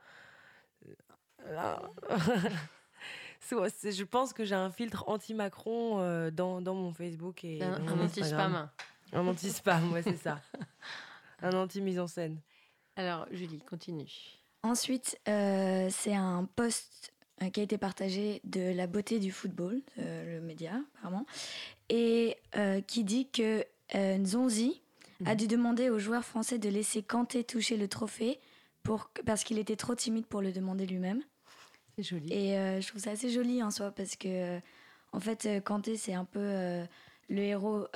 [3.50, 8.00] je pense que j'ai un filtre anti-Macron euh, dans, dans, mon Facebook et un, un
[8.00, 8.68] anti-spam.
[9.12, 10.40] Un anti-spam, ouais, c'est ça.
[11.42, 12.38] un anti-mise en scène.
[12.96, 14.08] Alors, Julie, continue.
[14.62, 19.82] Ensuite, euh, c'est un post euh, qui a été partagé de la beauté du football,
[19.98, 21.26] euh, le média apparemment,
[21.90, 23.62] et euh, qui dit que
[23.94, 24.80] Nzonzi
[25.20, 25.28] mmh.
[25.28, 28.40] a dû demander aux joueurs français de laisser Kanté toucher le trophée
[28.82, 31.22] pour, parce qu'il était trop timide pour le demander lui-même.
[31.96, 32.32] C'est joli.
[32.32, 34.60] Et euh, je trouve ça assez joli en soi parce que, euh,
[35.12, 36.84] en fait, Kanté, c'est un peu euh,
[37.28, 37.86] le héros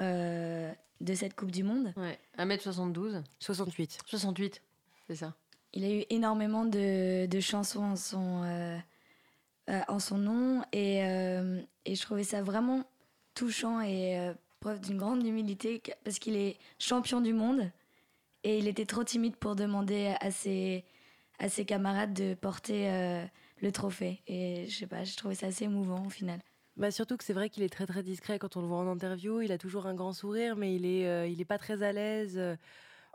[1.01, 1.93] de cette Coupe du Monde.
[1.97, 2.19] Ouais.
[2.39, 3.99] 1m72 68.
[4.07, 4.63] 68,
[5.09, 5.35] c'est ça.
[5.73, 8.77] Il a eu énormément de, de chansons en son, euh,
[9.71, 12.85] euh, en son nom et, euh, et je trouvais ça vraiment
[13.35, 17.71] touchant et euh, preuve d'une grande humilité parce qu'il est champion du monde
[18.43, 20.85] et il était trop timide pour demander à ses,
[21.39, 23.25] à ses camarades de porter euh,
[23.61, 24.23] le trophée.
[24.27, 26.41] Et je sais pas, j'ai trouvé ça assez émouvant au final.
[26.77, 28.87] Bah surtout que c'est vrai qu'il est très très discret quand on le voit en
[28.87, 29.41] interview.
[29.43, 31.93] Il a toujours un grand sourire, mais il est, euh, il est pas très à
[31.93, 32.39] l'aise.
[32.39, 32.57] Euh,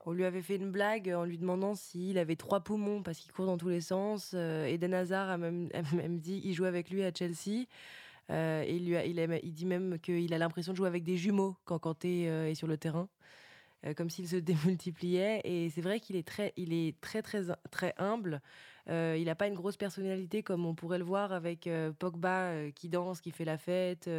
[0.05, 3.31] On lui avait fait une blague en lui demandant s'il avait trois poumons parce qu'il
[3.31, 4.33] court dans tous les sens.
[4.35, 7.65] Euh, Eden Hazard a même, a même dit il joue avec lui à Chelsea.
[8.29, 11.03] Euh, et il, lui a- il, il dit même qu'il a l'impression de jouer avec
[11.03, 13.07] des jumeaux quand Kanté est sur le terrain,
[13.95, 14.35] comme s'il se
[14.75, 15.41] démultipliait.
[15.43, 18.41] Et c'est vrai qu'il est très, il est très très très humble.
[18.87, 22.49] Euh, il n'a pas une grosse personnalité comme on pourrait le voir avec euh, Pogba
[22.51, 24.09] euh, qui danse, qui fait la fête,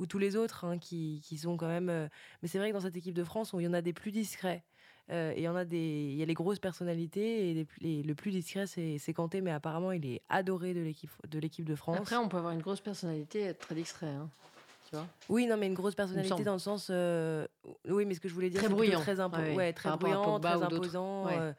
[0.00, 2.08] ou tous les autres hein, qui, qui sont quand même.
[2.42, 4.10] Mais c'est vrai que dans cette équipe de France, il y en a des plus
[4.10, 4.62] discrets.
[5.10, 5.76] euh, et il y en a des,
[6.12, 9.12] il y a les grosses personnalités et les plus- les- le plus discret c'est c'est
[9.12, 11.96] Kanté, mais apparemment il est adoré de l'équipe de l'équipe de France.
[11.98, 14.06] Après, on peut avoir une grosse personnalité et être très discret.
[14.08, 14.28] hein.
[14.88, 16.88] Tu vois Oui, non, mais une grosse personnalité dans le sens.
[16.90, 17.46] euh,
[17.88, 19.00] Oui, mais ce que je voulais dire, Très c'est bruyant.
[19.00, 21.26] très, impo- Ouais, très bruyant, très imposant.
[21.26, 21.38] Ouais.
[21.38, 21.52] euh,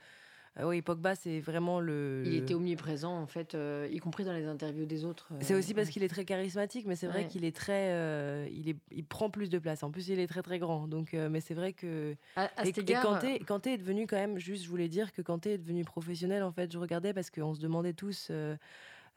[0.60, 2.24] euh, oui, Pogba, c'est vraiment le.
[2.26, 5.30] Il était omniprésent, en fait, euh, y compris dans les interviews des autres.
[5.32, 7.28] euh, C'est aussi parce qu'il est très charismatique, mais c'est vrai Ouais.
[7.28, 9.82] qu'il est très, euh, il est, il prend plus de place.
[9.84, 10.88] En plus, il est très très grand.
[10.88, 14.08] Donc, mais c'est vrai que À, à et, cet et égard, Kanté, Kanté est devenu
[14.08, 16.44] quand même, juste, je voulais dire que Kanté est devenu professionnel.
[16.44, 18.30] En fait, je regardais parce qu'on se demandait tous.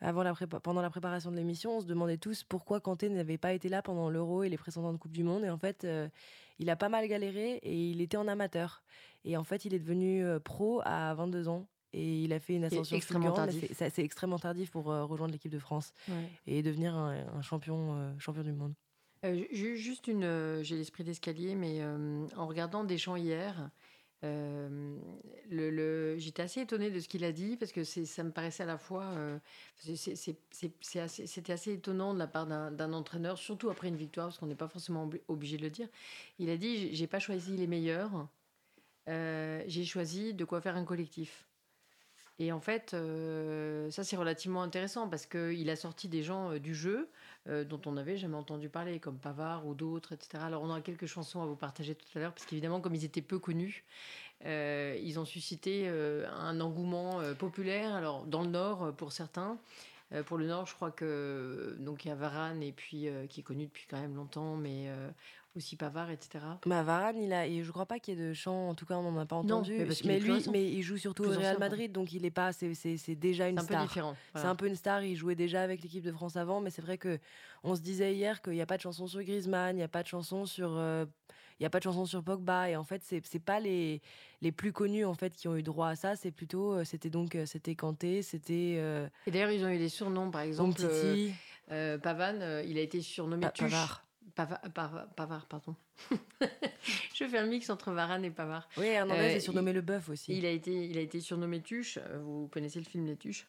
[0.04, 3.38] Avant la prépa- pendant la préparation de l'émission, on se demandait tous pourquoi Kanté n'avait
[3.38, 5.44] pas été là pendant l'Euro et les précédentes Coupes du Monde.
[5.44, 6.08] Et en fait, euh,
[6.58, 8.82] il a pas mal galéré et il était en amateur.
[9.24, 11.66] Et en fait, il est devenu euh, pro à 22 ans.
[11.96, 13.64] Et il a fait une ascension extrêmement tardif.
[13.68, 16.28] c'est- ça- C'est extrêmement tardif pour euh, rejoindre l'équipe de France ouais.
[16.48, 18.74] et devenir un, un champion, euh, champion du monde.
[19.24, 20.24] Euh, ju- juste une.
[20.24, 23.70] euh, J'ai l'esprit d'escalier, mais euh, en regardant Deschamps hier,
[24.24, 24.98] euh,
[26.18, 28.78] j'étais assez étonnée de ce qu'il a dit parce que ça me paraissait à la
[28.78, 29.04] fois.
[29.04, 29.38] euh,
[29.76, 34.54] C'était assez, étonnant de la part d'un entraîneur, surtout après une victoire, parce qu'on n'est
[34.54, 35.88] pas forcément obli- obligé de le dire.
[36.38, 38.28] Il a dit J'ai pas choisi les meilleurs,
[39.08, 41.46] euh, j'ai choisi de quoi faire un collectif.
[42.40, 46.58] Et en fait, euh, ça c'est relativement intéressant parce qu'il a sorti des gens euh,
[46.58, 47.08] du jeu
[47.48, 50.42] euh, dont on n'avait jamais entendu parler, comme Pavard ou d'autres, etc.
[50.44, 53.04] Alors on aura quelques chansons à vous partager tout à l'heure, parce qu'évidemment, comme ils
[53.04, 53.84] étaient peu connus,
[54.44, 57.94] ils ont suscité un engouement populaire.
[57.94, 59.58] Alors dans le Nord, pour certains.
[60.26, 63.42] Pour le Nord, je crois que donc il y a Varane et puis qui est
[63.42, 64.90] connu depuis quand même longtemps, mais
[65.56, 66.44] aussi Pavard, etc.
[66.66, 68.86] Bah, Varane, il a, et je crois pas qu'il y ait de chant, en tout
[68.86, 69.76] cas on n'en a pas Non, entendu.
[69.78, 72.74] mais parce lui, mais il joue surtout au Real Madrid, donc il est pas, c'est,
[72.74, 73.82] c'est, c'est déjà C'est une un peu star.
[73.86, 74.16] différent.
[74.34, 76.82] C'est un peu une star, il jouait déjà avec l'équipe de France avant, mais c'est
[76.82, 77.18] vrai que
[77.62, 79.88] on se disait hier qu'il n'y a pas de chanson sur Griezmann, il n'y a
[79.88, 81.06] pas de chanson sur, euh,
[81.60, 84.00] il y a pas de chanson sur Pogba, et en fait c'est, c'est pas les,
[84.42, 87.10] les plus connus en fait qui ont eu droit à ça, c'est plutôt, euh, c'était
[87.10, 90.82] donc, euh, c'était Kanté, c'était euh, Et d'ailleurs, ils ont eu des surnoms, par exemple.
[90.82, 91.32] Umtiti,
[91.70, 93.70] euh, Pavane, il a été surnommé Pa- Tuche.
[93.70, 94.04] Pavard.
[94.36, 95.76] Pava- Pava- Pavard, pardon.
[97.14, 98.68] Je fais un mix entre Varane et Pavard.
[98.76, 100.36] Oui, Hernandez Euh, est surnommé le bœuf aussi.
[100.36, 101.98] Il a été, il a été surnommé Tuche.
[101.98, 103.46] Euh, Vous connaissez le film Les Tuches?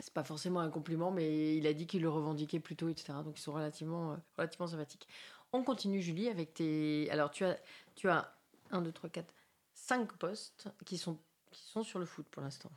[0.00, 3.14] C'est pas forcément un compliment, mais il a dit qu'il le revendiquait plutôt, etc.
[3.24, 5.08] Donc ils sont relativement, euh, relativement sympathiques.
[5.52, 7.08] On continue, Julie, avec tes.
[7.10, 7.58] Alors tu as,
[7.96, 8.32] tu as
[8.70, 9.34] 1, 2, 3, 4,
[9.74, 11.18] 5 postes qui sont,
[11.50, 12.70] qui sont sur le foot pour l'instant.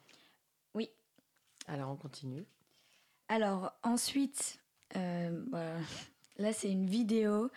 [0.73, 0.89] Oui.
[1.67, 2.45] Alors on continue.
[3.27, 4.59] Alors ensuite,
[4.95, 5.75] euh, voilà.
[6.41, 7.49] Là c'est une vidéo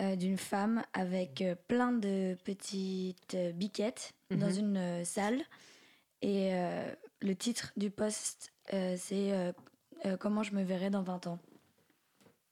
[0.00, 4.58] euh, d'une femme avec euh, plein de petites euh, biquettes dans Mhm.
[4.58, 5.42] une salle.
[6.22, 6.52] Et
[7.20, 9.52] le titre du post, c'est
[10.20, 11.38] Comment je me verrai dans 20 ans.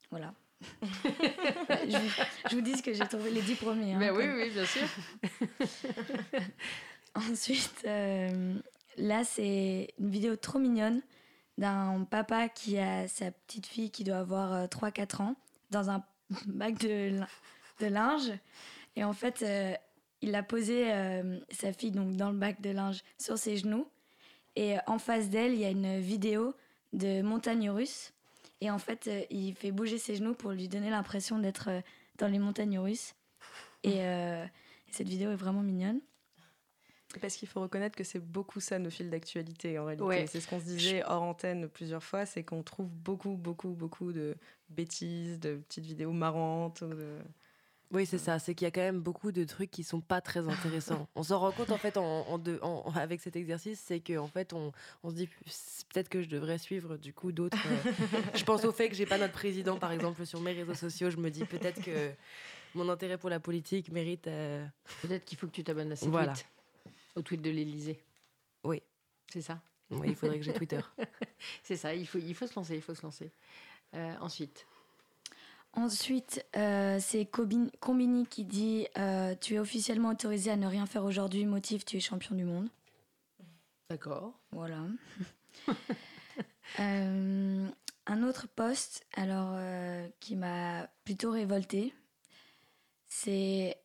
[0.09, 0.33] Voilà.
[0.83, 3.93] je, vous- je vous dis ce que j'ai trouvé les dix premiers.
[3.93, 4.85] hein, Mais oui, oui, bien sûr.
[7.15, 7.83] Ensuite,
[8.97, 11.01] là, c'est une vidéo trop mignonne
[11.57, 15.35] d'un papa qui a sa petite fille qui doit avoir 3-4 ans
[15.71, 16.03] dans un
[16.45, 17.19] bac de,
[17.79, 18.31] de linge.
[18.95, 19.73] Et en fait, euh,
[20.21, 23.87] il a posé euh, sa fille donc, dans le bac de linge sur ses genoux.
[24.55, 26.53] Et euh, en face d'elle, il y a une vidéo
[26.93, 28.13] de montagne russe.
[28.59, 31.69] Et en fait, il fait bouger ses genoux pour lui donner l'impression d'être
[32.19, 33.15] dans les montagnes russes.
[33.83, 34.01] Et
[34.91, 35.99] cette vidéo est vraiment mignonne.
[37.19, 40.03] Parce qu'il faut reconnaître que c'est beaucoup ça nos fils d'actualité en réalité.
[40.05, 40.27] Ouais.
[40.27, 44.11] C'est ce qu'on se disait hors antenne plusieurs fois, c'est qu'on trouve beaucoup, beaucoup, beaucoup
[44.11, 44.35] de
[44.69, 46.81] bêtises, de petites vidéos marrantes.
[46.81, 47.17] ou de-
[47.91, 48.39] Oui, c'est ça.
[48.39, 51.07] C'est qu'il y a quand même beaucoup de trucs qui sont pas très intéressants.
[51.15, 54.71] on s'en rend compte en fait en, en, avec cet exercice, c'est qu'en fait on,
[55.03, 55.27] on, se dit
[55.93, 57.57] peut-être que je devrais suivre du coup d'autres.
[57.67, 57.91] Euh,
[58.35, 61.09] je pense au fait que j'ai pas notre président par exemple sur mes réseaux sociaux.
[61.09, 62.11] Je me dis peut-être que
[62.75, 64.27] mon intérêt pour la politique mérite.
[64.27, 64.65] Euh,
[65.01, 66.33] peut-être qu'il faut que tu t'abonnes à ces voilà.
[67.15, 67.99] Au tweet de l'Élysée.
[68.63, 68.81] Oui,
[69.31, 69.61] c'est ça?
[69.91, 70.79] Oui, il faudrait que j'ai Twitter.
[71.63, 71.93] c'est ça.
[71.93, 72.75] Il faut, il faut se lancer.
[72.75, 73.31] Il faut se lancer.
[73.93, 74.65] Euh, ensuite.
[75.73, 81.05] Ensuite, euh, c'est Combini qui dit euh, Tu es officiellement autorisé à ne rien faire
[81.05, 82.67] aujourd'hui, motif tu es champion du monde.
[83.89, 84.33] D'accord.
[84.51, 84.85] Voilà.
[86.79, 87.67] Euh,
[88.07, 89.59] un autre poste, alors,
[90.21, 91.93] qui m'a plutôt révolté,
[93.07, 93.77] c'est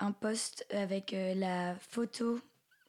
[0.00, 2.40] un poste avec la photo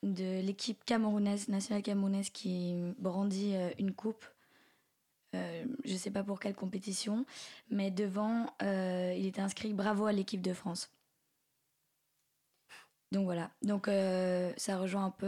[0.04, 4.26] de l'équipe camerounaise, nationale camerounaise, qui brandit une coupe
[5.36, 7.26] euh, je ne sais pas pour quelle compétition,
[7.70, 10.92] mais devant, euh, il était inscrit Bravo à l'équipe de France.
[13.12, 15.28] Donc voilà, donc euh, ça rejoint un peu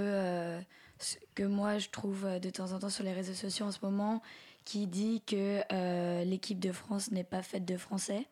[1.00, 3.80] ce que moi je trouve de temps en temps sur les réseaux sociaux en ce
[3.82, 4.22] moment,
[4.64, 8.26] qui dit que l'équipe de France n'est pas faite de Français.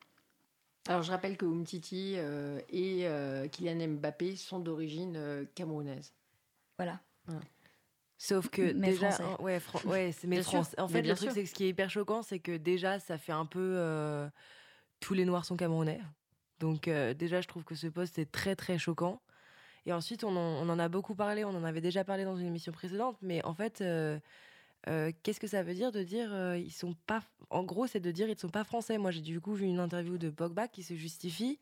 [0.88, 2.16] Alors je rappelle que Umtiti
[2.70, 3.08] et
[3.52, 6.14] Kylian Mbappé sont d'origine camerounaise.
[6.78, 7.00] Voilà.
[7.26, 7.42] voilà.
[8.22, 9.10] Sauf que déjà,
[9.40, 10.80] ouais, ouais, c'est mais français.
[10.80, 13.18] En fait, le truc, c'est que ce qui est hyper choquant, c'est que déjà, ça
[13.18, 14.30] fait un peu euh,
[15.00, 16.00] tous les Noirs sont camerounais.
[16.60, 19.24] Donc euh, déjà, je trouve que ce poste est très très choquant.
[19.88, 22.36] Et ensuite, on en, on en, a beaucoup parlé, on en avait déjà parlé dans
[22.36, 23.84] une émission précédente, mais en fait,
[24.88, 27.24] euh, qu'est-ce que ça veut dire de dire ils sont pas.
[27.50, 28.98] En gros, c'est de dire ils ne sont pas français.
[28.98, 31.60] Moi, j'ai du coup vu une interview de Pogba qui se justifie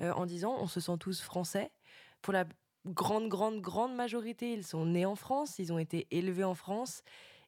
[0.00, 1.70] en disant on se sent tous français.
[2.22, 2.44] Pour la
[2.86, 7.02] grande, grande, grande majorité, ils sont nés en France, ils ont été élevés en France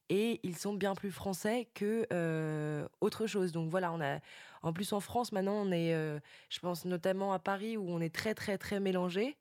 [0.09, 3.53] et ils sont bien plus français que euh, autre chose.
[3.53, 4.19] Donc voilà, on a
[4.63, 8.01] en plus en France maintenant, on est, euh, je pense notamment à Paris où on
[8.01, 9.37] est très très très mélangé.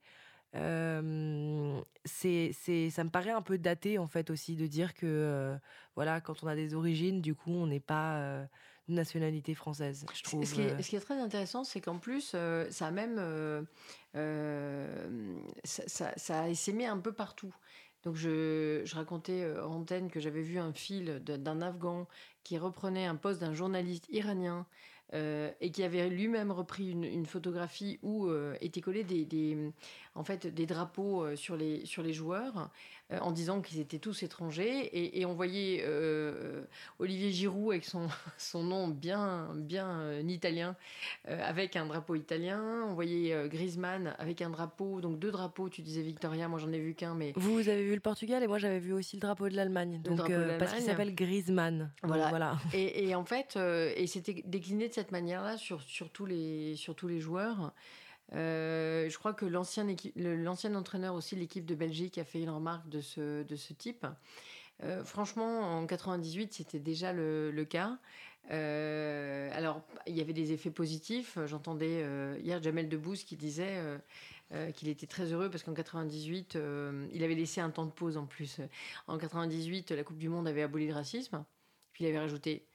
[0.55, 5.57] Euh, c'est, c'est, ça me paraît un peu daté en fait aussi de dire que
[5.95, 8.47] voilà, quand on a des origines, du coup, on n'est pas
[8.87, 10.45] nationalité française, je trouve.
[10.45, 12.35] Ce qui est, ce qui est très intéressant, c'est qu'en plus,
[12.69, 13.65] ça a même
[14.17, 17.53] euh, ça, ça, a essaimé un peu partout.
[18.03, 22.07] Donc je, je racontais euh, en antenne que j'avais vu un fil d'un Afghan
[22.43, 24.65] qui reprenait un poste d'un journaliste iranien
[25.13, 28.29] euh, et qui avait lui-même repris une, photographie où
[28.61, 32.69] étaient collés des, drapeaux les, sur les joueurs
[33.13, 34.89] euh, en disant qu'ils étaient tous étrangers.
[35.17, 36.63] Et, on voyait euh,
[36.99, 40.75] Olivier Giroud avec son, son nom bien, bien euh, italien,
[41.25, 42.83] avec un drapeau italien.
[42.89, 45.69] On voyait Griezmann avec un drapeau, donc deux drapeaux.
[45.69, 47.15] Tu disais Victoria, moi j'en ai vu qu'un.
[47.15, 50.01] mais Vous avez vu le Portugal et moi j'avais vu aussi le drapeau de l'Allemagne.
[50.03, 50.29] Donc
[50.59, 51.91] parce qu'il s'appelle Griezmann.
[52.03, 52.27] Voilà.
[52.29, 52.57] voilà.
[52.73, 57.07] Et, en fait, et c'était décliné de cette manière-là sur, sur, tous les, sur tous
[57.07, 57.73] les joueurs.
[58.33, 62.49] Euh, je crois que l'ancien, l'ancien entraîneur aussi de l'équipe de Belgique a fait une
[62.49, 64.05] remarque de ce, de ce type.
[64.83, 67.97] Euh, franchement, en 98, c'était déjà le, le cas.
[68.51, 71.37] Euh, alors, il y avait des effets positifs.
[71.45, 72.05] J'entendais
[72.41, 73.81] hier Jamel Debbouze qui disait
[74.73, 76.57] qu'il était très heureux parce qu'en 98,
[77.13, 78.59] il avait laissé un temps de pause en plus.
[79.07, 81.43] En 98, la Coupe du Monde avait aboli le racisme.
[81.93, 82.67] Puis il avait rajouté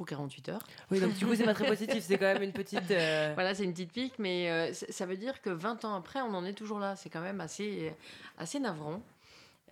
[0.00, 0.66] pour 48 heures.
[0.90, 2.90] Oui, donc du coup, c'est pas très positif, c'est quand même une petite.
[2.90, 6.22] Euh, voilà, c'est une petite pique, mais euh, ça veut dire que 20 ans après,
[6.22, 6.96] on en est toujours là.
[6.96, 7.92] C'est quand même assez,
[8.38, 9.02] assez navrant.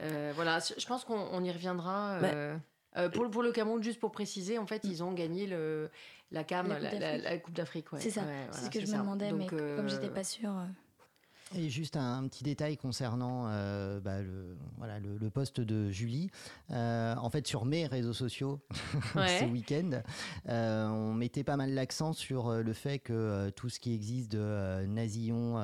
[0.00, 2.18] Euh, voilà, je pense qu'on y reviendra.
[2.20, 5.88] Bah, pour, pour, le Cameroun, juste pour préciser, en fait, ils ont gagné le,
[6.30, 7.90] la CAM, la, Coupe d'Afrique.
[7.94, 8.00] Ouais.
[8.00, 8.20] C'est ça,
[8.50, 10.52] c'est ce que je me demandais, mais comme j'étais pas sûre.
[11.54, 16.30] Et juste un, petit détail concernant euh, bah, le, voilà, le, poste de Julie.
[16.70, 18.60] Euh, en fait, sur mes réseaux sociaux,
[19.14, 20.02] ce week-end,
[20.48, 24.84] euh, on mettait pas mal l'accent sur le fait que tout ce qui existe de
[24.86, 25.56] nazillon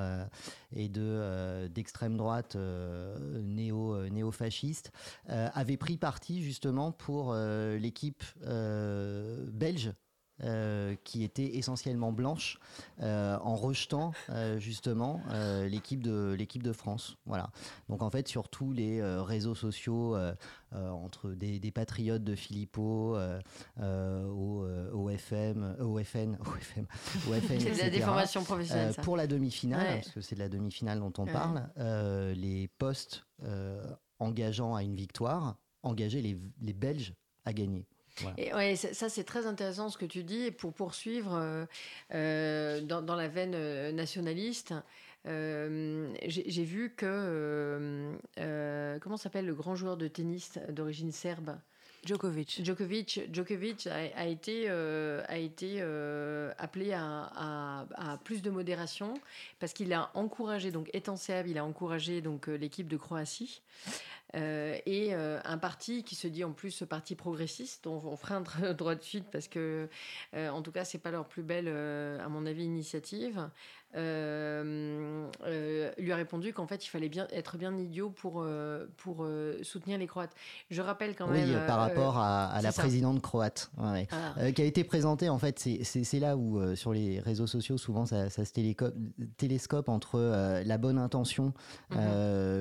[0.74, 4.90] et de d'extrême droite néo néo-fasciste
[5.26, 8.24] avait pris parti justement pour l'équipe
[9.52, 9.92] belge
[10.42, 12.58] euh, qui était essentiellement blanche
[13.00, 15.22] euh, en rejetant euh, justement
[15.68, 17.16] l'équipe de l'équipe de France.
[17.24, 17.50] Voilà.
[17.88, 20.16] Donc en fait sur tous les réseaux sociaux
[20.72, 23.16] entre des, patriotes de Philippot
[23.80, 26.86] au, au, FM, au FN, au FM,
[27.28, 28.92] au FN de la déformation professionnelle.
[28.92, 29.02] Ça.
[29.02, 31.68] Pour la demi-finale, parce que c'est de la demi-finale dont on parle,
[32.34, 33.24] les postes
[34.18, 37.14] engageant à une victoire engageaient les, les Belges
[37.44, 37.86] à gagner.
[38.38, 40.42] Et ouais, ça, c'est très intéressant ce que tu dis.
[40.42, 41.64] Et pour poursuivre euh,
[42.14, 44.74] euh, dans, la veine euh, nationaliste,
[45.24, 48.12] j'ai vu que
[49.00, 51.56] comment s'appelle le grand joueur de tennis d'origine serbe?
[52.04, 52.60] Djokovic.
[52.62, 55.80] Djokovic, Djokovic a, été, a été
[56.58, 59.14] appelé à, à, plus de modération
[59.58, 61.14] parce qu'il a encouragé, donc étant
[61.46, 63.62] il a encouragé donc l'équipe de Croatie.
[64.34, 68.42] Euh, et euh, un parti qui se dit en plus parti progressiste, dont on fera
[68.62, 69.88] un droit de suite parce que,
[70.34, 73.48] euh, en tout cas, c'est pas leur plus belle, à mon avis, initiative.
[73.94, 74.00] lui
[76.12, 78.44] a répondu qu'en fait, il fallait bien être bien idiot pour
[78.96, 79.26] pour
[79.62, 80.34] soutenir les Croates.
[80.70, 81.48] Je rappelle quand même.
[81.48, 83.94] Oui, par rapport à, la présidente croate, ah.
[84.52, 85.28] qui a été présentée.
[85.28, 88.52] En fait, c'est là où sur les réseaux sociaux, souvent, ça, se
[89.36, 90.18] télescope entre
[90.64, 91.52] la bonne intention,
[91.90, 91.98] mhm.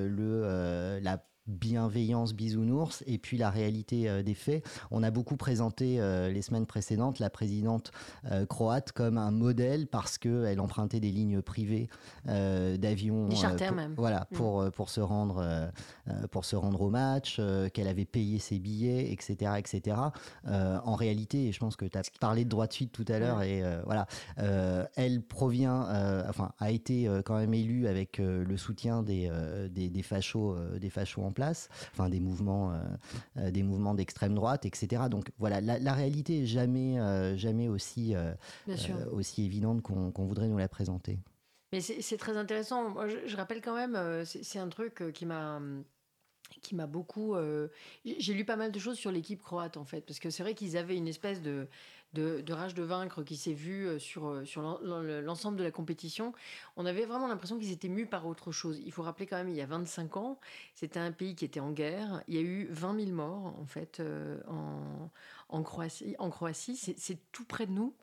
[0.06, 4.64] le la bienveillance bisounours et puis la réalité euh, des faits.
[4.90, 7.92] On a beaucoup présenté euh, les semaines précédentes la présidente
[8.30, 11.88] euh, croate comme un modèle parce qu'elle empruntait des lignes privées
[12.24, 13.28] d'avions.
[13.72, 13.94] même.
[13.96, 14.36] Voilà, mm.
[14.36, 15.70] pour, pour, se rendre,
[16.30, 17.40] pour se rendre au match,
[17.72, 19.52] qu'elle avait payé ses billets, etc.
[19.58, 19.96] etc.
[20.46, 23.18] en réalité, et je pense que tu as parlé de droit de suite tout à
[23.18, 24.06] l'heure, et voilà,
[24.96, 25.86] elle provient,
[26.28, 29.30] enfin, a été quand même élue avec le soutien des,
[29.70, 32.78] des, des fachos, des fachos en place, enfin des mouvements, euh,
[33.38, 35.02] euh, des mouvements d'extrême droite, etc.
[35.10, 38.14] Donc voilà, la, réalité est jamais, euh, jamais aussi,
[39.12, 41.18] aussi évidente qu'on voudrait nous la présenter.
[41.72, 42.90] Mais c'est très intéressant.
[42.90, 45.60] Moi, je, rappelle quand même, c'est un truc qui m'a
[46.62, 47.34] qui m'a beaucoup.
[48.04, 50.54] J'ai lu pas mal de choses sur l'équipe croate en fait, parce que c'est vrai
[50.54, 51.68] qu'ils avaient une espèce de
[52.14, 56.32] de, rage de vaincre qui s'est vu euh, sur, euh, sur l'ensemble de la compétition,
[56.76, 58.80] on avait vraiment l'impression qu'ils étaient mus par autre chose.
[58.84, 60.38] Il faut rappeler quand même, il y a 25 ans,
[60.74, 62.22] c'était un pays qui était en guerre.
[62.28, 64.40] Il y a eu 20 000 morts, en fait, euh,
[65.48, 66.14] en, Croatie.
[66.18, 67.94] En Croatie, c'est tout près de nous.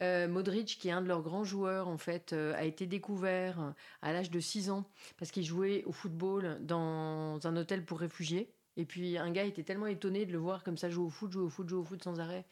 [0.00, 4.32] Modric, qui est un de leurs grands joueurs, en fait, a été découvert à l'âge
[4.32, 4.84] de 6 ans
[5.16, 8.52] parce qu'il jouait au football dans un hôtel pour réfugiés.
[8.76, 11.30] Et puis un gars était tellement étonné de le voir comme ça jouer au foot,
[11.30, 12.44] jouer au foot, jouer au foot sans arrêt,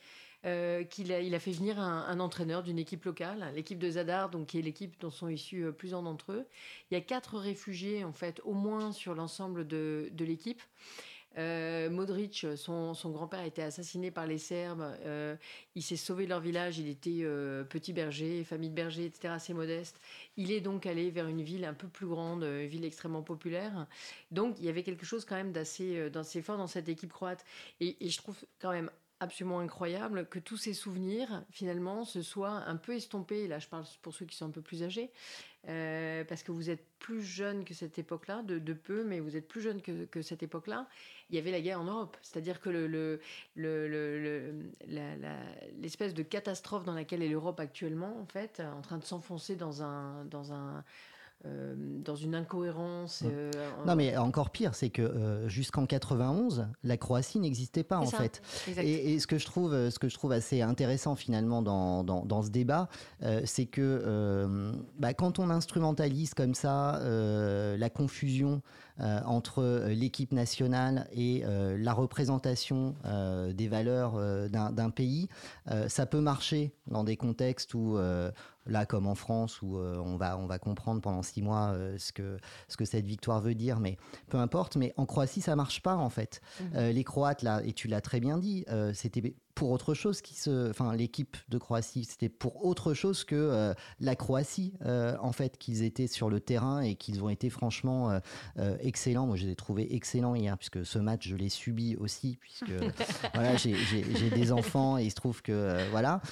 [0.46, 4.58] euh, qu'il a, fait venir un, entraîneur d'une équipe locale, l'équipe de Zadar, donc qui
[4.58, 6.46] est l'équipe dont sont issus euh, plusieurs d'entre eux.
[6.90, 10.62] Il y a quatre réfugiés en fait, au moins sur l'ensemble de, l'équipe.
[11.36, 14.96] Euh, Modric, son, grand-père a été assassiné par les Serbes.
[15.74, 16.78] il s'est sauvé de leur village.
[16.78, 17.22] Il était
[17.68, 20.00] petit berger, famille de berger, etc., assez modeste.
[20.38, 23.86] Il est donc allé vers une ville un peu plus grande, une ville extrêmement populaire.
[24.30, 26.10] Donc il y avait quelque chose quand même d'assez,
[26.42, 27.44] fort dans cette équipe croate.
[27.80, 28.90] Et je trouve quand même
[29.20, 33.46] absolument incroyable que tous ces souvenirs, finalement, se soient un peu estompés.
[33.46, 35.10] Là, je parle pour ceux qui sont un peu plus âgés,
[35.68, 39.46] euh, parce que vous êtes plus jeune que cette époque-là, de, peu, mais vous êtes
[39.46, 40.88] plus jeune que, cette époque-là.
[41.28, 43.20] Il y avait la guerre en Europe, c'est-à-dire que le,
[45.78, 49.82] l'espèce de catastrophe dans laquelle est l'Europe actuellement, en fait, en train de s'enfoncer dans
[49.82, 50.84] un
[51.46, 51.74] euh,
[52.04, 53.22] dans une incohérence.
[53.24, 53.50] Euh,
[53.86, 58.42] non, mais encore pire, c'est que euh, jusqu'en 91, la Croatie n'existait pas en fait.
[58.76, 62.42] Et, ce que je trouve, ce que je trouve assez intéressant finalement dans, dans, dans
[62.42, 62.90] ce débat,
[63.44, 68.60] c'est que bah, quand on instrumentalise comme ça la confusion
[69.00, 74.18] entre l'équipe nationale et la représentation des valeurs
[74.50, 75.28] d'un pays,
[75.88, 77.98] ça peut marcher dans des contextes où
[78.66, 81.96] là comme en France où euh, on, va, on va comprendre pendant six mois euh,
[81.98, 82.38] ce, que,
[82.68, 83.98] ce que cette victoire veut dire, mais
[84.28, 84.76] peu importe.
[84.76, 86.40] Mais en Croatie, ça marche pas en fait.
[86.40, 86.64] Mmh.
[86.76, 90.32] Euh, les Croates, là, et tu l'as très bien dit, c'était pour autre chose qui
[90.32, 95.32] se, enfin l'équipe de Croatie, c'était pour autre chose que euh, la Croatie euh, en
[95.32, 98.18] fait qu'ils étaient sur le terrain et qu'ils ont été franchement
[98.58, 99.26] euh, excellents.
[99.26, 102.72] Moi, je les ai trouvés excellents hier puisque ce match je l'ai subi aussi puisque
[103.34, 106.22] voilà j'ai des enfants et il se trouve que voilà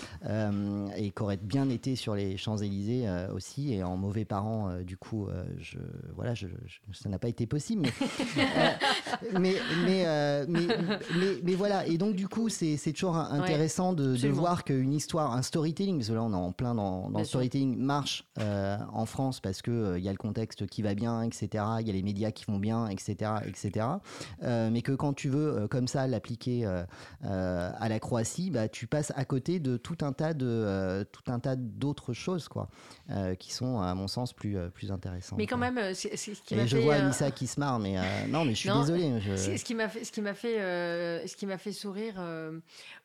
[0.97, 3.05] et qu'aurait bien été sur les Champs Élysées
[3.35, 5.77] aussi et en mauvais parent du coup je
[6.15, 6.47] voilà je,
[6.95, 7.93] ça n'a pas été possible mais
[9.39, 10.69] mais, mais, mais,
[11.43, 15.99] mais voilà et donc du coup c'est toujours intéressant de, voir qu'une histoire, un storytelling,
[15.99, 19.63] parce que là on est en plein dans, le storytelling, marche euh, en France parce
[19.63, 21.65] qu'il euh, y a le contexte qui va bien, etc.
[21.81, 23.33] Il y a les médias qui vont bien, etc.
[23.47, 23.87] etc.
[24.43, 26.67] Euh, mais que quand tu veux comme ça l'appliquer
[27.23, 31.39] à la Croatie, bah, tu passes à côté de tout un tas de tout un
[31.39, 32.69] tas d'autres choses quoi,
[33.39, 35.39] qui sont à mon sens plus plus intéressantes.
[35.39, 36.69] Mais quand même, c'est ce qui m'a fait.
[36.69, 37.97] Je vois Anissa qui se marre, mais
[38.29, 39.21] non, mais je suis désolé.
[39.37, 40.59] Ce qui m'a fait, ce qui m'a fait,
[41.27, 42.21] ce qui m'a fait sourire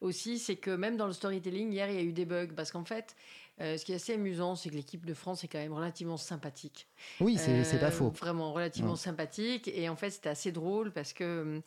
[0.03, 2.53] aussi, c'est que même dans le storytelling, hier, il y a eu des bugs.
[2.55, 3.15] Parce qu'en fait,
[3.61, 6.17] euh, ce qui est assez amusant, c'est que l'équipe de France est quand même relativement
[6.17, 6.87] sympathique.
[7.19, 8.09] Oui, c'est pas faux.
[8.09, 9.67] Vraiment relativement sympathique.
[9.67, 11.61] Et en fait, c'était assez drôle parce que,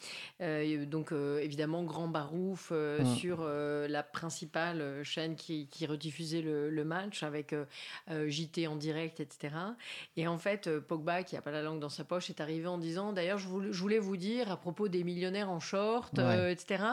[0.85, 2.73] donc, évidemment, grand barouf
[3.17, 7.55] sur la principale chaîne qui, qui rediffusait le, le, match avec
[8.09, 9.55] JT en direct, etc.
[10.17, 12.79] Et en fait, Pogba, qui n'a pas la langue dans sa poche, est arrivé en
[12.79, 16.85] disant D'ailleurs, je, voulais vous dire à propos des millionnaires en short, etc.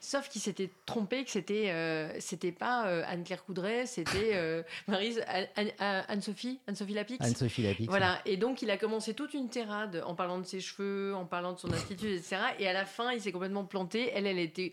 [0.00, 5.22] Sauf qu'il s'était trompé, que c'était c'était pas Anne-Claire Coudray, c'était euh, Marise,
[5.78, 7.24] Anne-Sophie, Anne-Sophie Lapix.
[7.24, 7.88] Anne-Sophie Lapix.
[7.88, 8.20] Voilà.
[8.24, 11.52] Et donc, il a commencé toute une tirade en parlant de ses cheveux, en parlant
[11.52, 12.36] de son attitude, etc.
[12.58, 14.10] Et à la fin, il s'est complètement planté.
[14.14, 14.72] Elle, elle était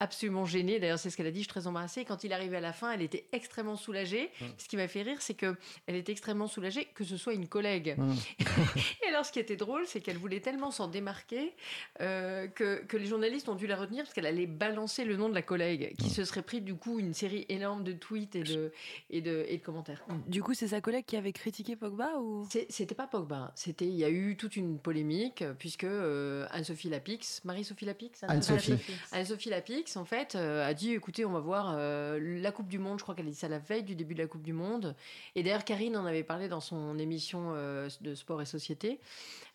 [0.00, 0.80] absolument gênée.
[0.80, 1.38] D'ailleurs, c'est ce qu'elle a dit.
[1.38, 2.04] Je suis très embarrassée.
[2.04, 4.30] Quand il arrivait à la fin, elle était extrêmement soulagée.
[4.40, 4.44] Mmh.
[4.58, 7.48] Ce qui m'a fait rire, c'est que elle était extrêmement soulagée que ce soit une
[7.48, 7.94] collègue.
[7.96, 8.12] Mmh.
[9.04, 11.54] et alors, ce qui était drôle, c'est qu'elle voulait tellement s'en démarquer
[12.00, 15.28] euh, que, que, les journalistes ont dû la retenir parce qu'elle allait balancer le nom
[15.28, 16.10] de la collègue, qui mmh.
[16.10, 18.72] se serait pris du coup une série énorme de tweets et de,
[19.10, 20.04] et de, et de commentaires.
[20.26, 22.46] Du coup, c'est sa collègue qui avait critiqué Pogba ou?
[22.68, 23.52] C'était pas Pogba.
[23.54, 28.76] C'était il y a eu toute une polémique puisque euh, Anne-Sophie Lapix, Marie-Sophie Lapix, Anne-Sophie,
[29.12, 32.78] Anne-Sophie Lapix en fait, euh, a dit écoutez, on va voir euh, la Coupe du
[32.78, 32.98] Monde.
[32.98, 34.94] Je crois qu'elle a dit ça la veille du début de la Coupe du Monde.
[35.34, 39.00] Et d'ailleurs, Karine en avait parlé dans son émission euh, de sport et société.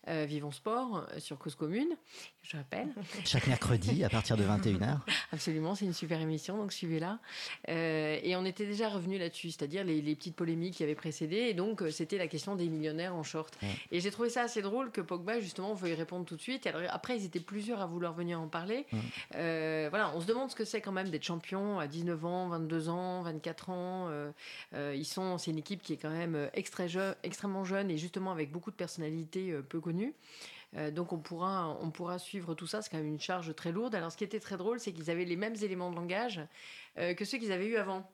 [0.08, 1.94] Euh, Vivons Sport euh, sur Cause Commune,
[2.42, 2.88] je rappelle.
[3.26, 4.98] Chaque mercredi à partir de 21h.
[5.32, 7.18] Absolument, c'est une super émission, donc suivez-la.
[7.68, 11.54] Euh, et on était déjà revenu là-dessus, c'est-à-dire les, petites polémiques qui avaient précédé, et
[11.54, 13.58] donc c'était la question des millionnaires en short.
[13.90, 16.66] Et j'ai trouvé ça assez drôle que Pogba, justement, veuille répondre tout de suite.
[16.66, 18.86] Alors, après, ils étaient plusieurs à vouloir venir en parler.
[19.32, 22.88] voilà, on se demande ce que c'est quand même d'être champion à 19 ans, 22
[22.88, 24.08] ans, 24 ans.
[24.74, 28.70] ils sont, c'est une équipe qui est quand même extrêmement jeune et justement avec beaucoup
[28.70, 29.89] de personnalités peu connues
[30.76, 32.82] euh, donc on pourra, on pourra suivre tout ça.
[32.82, 33.94] C'est quand même une charge très lourde.
[33.94, 36.40] Alors ce qui était très drôle, c'est qu'ils avaient les mêmes éléments de langage
[36.98, 38.08] euh, que ceux qu'ils avaient eu avant.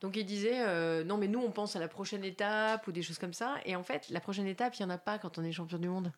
[0.00, 3.02] Donc ils disaient euh, non mais nous on pense à la prochaine étape ou des
[3.02, 3.56] choses comme ça.
[3.66, 5.78] Et en fait la prochaine étape il y en a pas quand on est champion
[5.78, 6.12] du monde.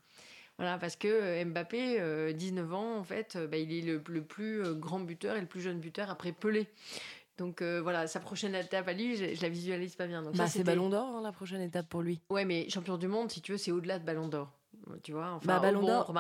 [0.59, 5.37] Voilà, parce que Mbappé, 19 ans, en fait, bah, il est le, plus grand buteur
[5.37, 6.69] et le plus jeune buteur après Pelé.
[7.39, 10.21] Donc voilà, sa prochaine étape à lui, je, la visualise pas bien.
[10.21, 12.21] Donc bah, c'est Ballon d'Or, hein, la prochaine étape pour lui.
[12.29, 14.53] Ouais, mais champion du monde, si tu veux, c'est au-delà de Ballon d'Or
[15.03, 16.13] tu vois enfin, bah, Ballon d'Or.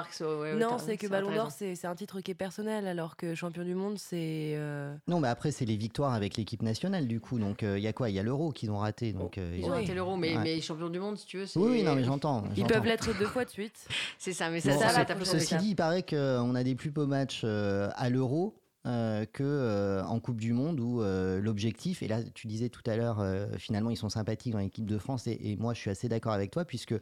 [0.56, 3.74] non c'est que Ballon d'Or c'est un titre qui est personnel alors que champion du
[3.74, 7.38] monde c'est euh, non mais après c'est les victoires avec l'équipe nationale du coup.
[7.38, 8.10] Donc il euh, y a quoi?
[8.10, 10.60] Il y a l'euro qu'ils ont raté donc euh, ils ont raté l'euro mais, mais
[10.60, 13.44] champion du monde si tu veux oui, non mais j'entends ils peuvent l'être deux fois
[13.44, 13.86] de suite.
[14.18, 17.06] C'est ça mais ça, ça, va ceci dit il paraît qu'on a des plus beaux
[17.06, 18.54] matchs à l'euro
[18.86, 22.80] euh, que euh, en Coupe du Monde où euh, l'objectif et là tu disais tout
[22.86, 23.22] à l'heure
[23.58, 26.50] finalement ils sont sympathiques dans l'équipe de France et, moi je suis assez d'accord avec
[26.50, 26.94] toi puisque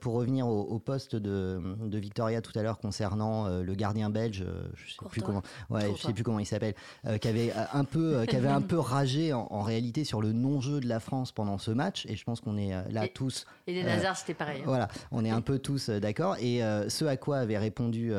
[0.00, 4.92] pour revenir au, poste de, de, Victoria tout à l'heure concernant le gardien belge je
[4.92, 6.74] sais plus comment ouais je sais plus comment il s'appelle
[7.20, 10.88] qui avait un peu qui avait un peu ragé en, réalité sur le non-jeu de
[10.88, 14.16] la France pendant ce match et je pense qu'on est là tous et les Nazars
[14.16, 14.66] c'était pareil hein.
[14.66, 18.12] voilà on est un peu tous d'accord et ce à quoi avait répondu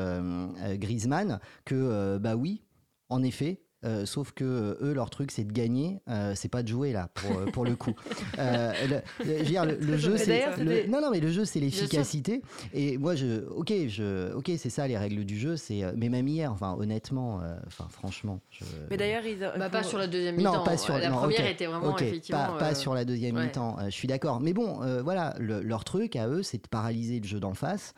[0.78, 2.60] Griezmann que bah oui
[3.08, 6.64] en effet, euh, sauf que euh, eux, leur truc, c'est de gagner, euh, c'est pas
[6.64, 7.94] de jouer là pour, pour le coup.
[8.38, 10.56] le, le, jeu, c'est
[10.88, 12.42] non non mais le jeu, c'est l'efficacité.
[12.74, 15.56] Et moi, je, ok, je, ok, c'est ça les règles du jeu.
[15.56, 18.40] C'est mais même hier, enfin honnêtement, enfin franchement.
[18.50, 18.64] Je...
[18.90, 20.58] Mais d'ailleurs, ils bah, pas sur la deuxième mi-temps.
[20.58, 22.46] Non, pas sur la première était vraiment effectivement.
[22.46, 23.76] Pas, pas, sur la deuxième mi-temps.
[23.84, 24.40] je suis d'accord.
[24.40, 27.94] Mais bon, voilà, leur truc à eux, c'est de paralyser le jeu d'en face.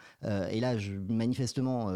[0.51, 1.91] et là, je, manifestement,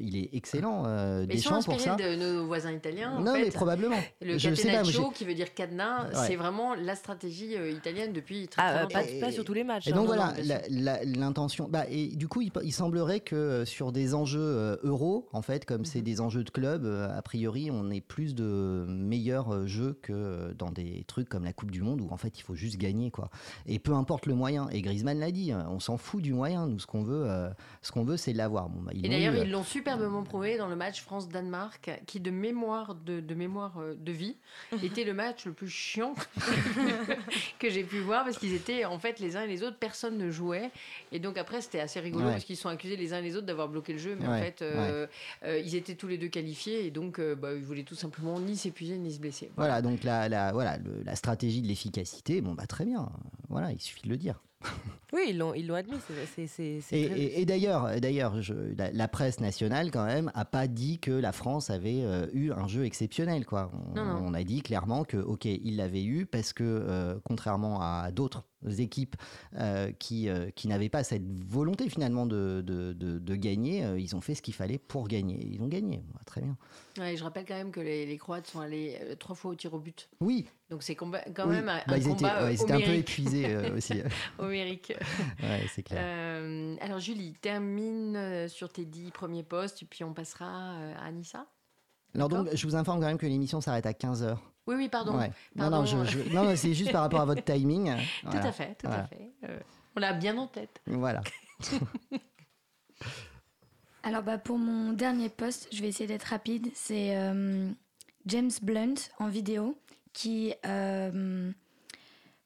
[0.00, 0.84] il est excellent.
[1.26, 1.96] Deschamps pour ça.
[1.96, 3.96] de nos voisins italiens non, mais probablement.
[4.20, 8.62] Le je catenaccio, qui veut dire cadenas, c'est vraiment la stratégie euh, italienne depuis très,
[8.62, 9.20] ah, très longtemps.
[9.20, 9.88] Pas, sur tous les matchs.
[9.88, 11.68] Et donc hein, voilà, l'intention.
[11.68, 15.64] Bah, et du coup, il, semblerait que euh, sur des enjeux euh, euros, en fait,
[15.64, 16.04] comme c'est mhm.
[16.04, 21.04] des enjeux de club, a priori, on ait plus de meilleurs jeux que dans des
[21.06, 23.30] trucs comme la Coupe du Monde où en fait, il faut juste gagner, quoi.
[23.66, 24.68] Et peu importe le moyen.
[24.70, 26.66] Et Griezmann l'a dit, hein, on s'en fout du moyen.
[26.66, 27.28] Nous, ce qu'on veut,
[27.82, 28.68] ce qu'on veut, c'est l'avoir.
[28.68, 32.94] Bon, bah, et d'ailleurs, ils l'ont superbement prouvé dans le match France-Danemark, qui de mémoire
[32.94, 34.36] de de, mémoire euh, de vie,
[34.82, 36.14] était le match le plus chiant
[37.58, 40.18] que j'ai pu voir parce qu'ils étaient en fait les uns et les autres, personne
[40.18, 40.70] ne jouait.
[41.12, 43.46] Et donc après, c'était assez rigolo parce qu'ils sont accusés les uns et les autres
[43.46, 45.06] d'avoir bloqué le jeu, mais en fait, euh,
[45.44, 48.56] euh, ils étaient tous les deux qualifiés et donc bah, ils voulaient tout simplement ni
[48.56, 49.50] s'épuiser ni se blesser.
[49.56, 53.08] Voilà, donc la, la voilà, la stratégie de l'efficacité, bon bah très bien,
[53.48, 54.40] voilà, il suffit de le dire.
[55.14, 55.94] Oui, ils l'ont, ils l'ont admis.
[56.90, 58.34] et, d'ailleurs, d'ailleurs,
[58.76, 62.66] la, presse nationale quand même a pas dit que la France avait euh, eu un
[62.66, 63.70] jeu exceptionnel, quoi.
[63.94, 68.42] On, a dit clairement que, ok, ils l'avaient eu parce que, euh, contrairement à d'autres
[68.70, 69.16] équipes
[69.98, 74.42] qui, qui n'avaient pas cette volonté finalement de, de, de, gagner, ils ont fait ce
[74.42, 75.38] qu'il fallait pour gagner.
[75.44, 76.56] Ils ont gagné, très bien.
[76.98, 79.74] Ouais, je rappelle quand même que les, les Croates sont allés trois fois au tir
[79.74, 80.08] au but.
[80.20, 80.46] Oui.
[80.70, 83.94] Donc c'est quand même un, bah, ils combat étaient, un peu épuisés aussi.
[84.38, 84.92] homérique.
[85.74, 86.02] c'est clair.
[86.80, 90.46] alors Julie, termine sur tes dix premiers postes, puis on passera
[90.98, 91.46] à Anissa.
[92.14, 94.36] Alors donc, je vous informe quand même que l'émission s'arrête à 15h.
[94.66, 95.12] Oui, oui, pardon.
[95.56, 95.84] Non, non,
[96.32, 97.94] non c'est juste par rapport à votre timing.
[98.22, 99.32] Tout à fait, tout à fait.
[99.44, 99.60] Euh,
[99.96, 100.80] on l'a bien en tête.
[100.86, 101.22] Voilà.
[104.02, 106.68] Alors bah, pour mon dernier post, je vais essayer d'être rapide.
[106.74, 107.70] C'est euh,
[108.26, 109.78] James Blunt en vidéo
[110.12, 111.50] qui euh,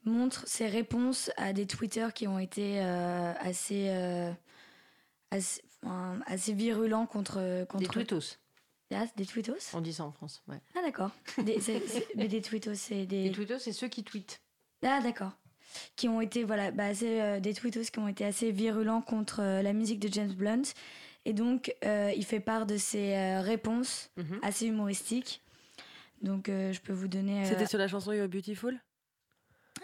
[0.04, 3.88] montre ses réponses à des tweeters qui ont été assez,
[5.30, 5.62] assez,
[6.26, 7.82] assez, virulents contre, contre...
[7.82, 8.38] Des tweetos
[8.94, 9.74] ah, des tweetos?
[9.74, 10.60] On dit ça en France, ouais.
[10.74, 11.10] Ah, d'accord.
[11.38, 11.58] Des,
[12.16, 13.24] mais des tweetos, c'est des.
[13.24, 14.40] Des tweetos, c'est ceux qui tweetent.
[14.82, 15.32] Ah, d'accord.
[15.96, 19.40] Qui ont été, voilà, bah, c'est euh, des tweetos qui ont été assez virulents contre
[19.42, 20.62] euh, la musique de James Blunt.
[21.26, 24.38] Et donc, euh, il fait part de ses réponses mhm.
[24.42, 25.42] assez humoristiques.
[26.22, 27.44] Donc, je peux vous donner.
[27.44, 28.80] C'était sur la chanson You're Beautiful?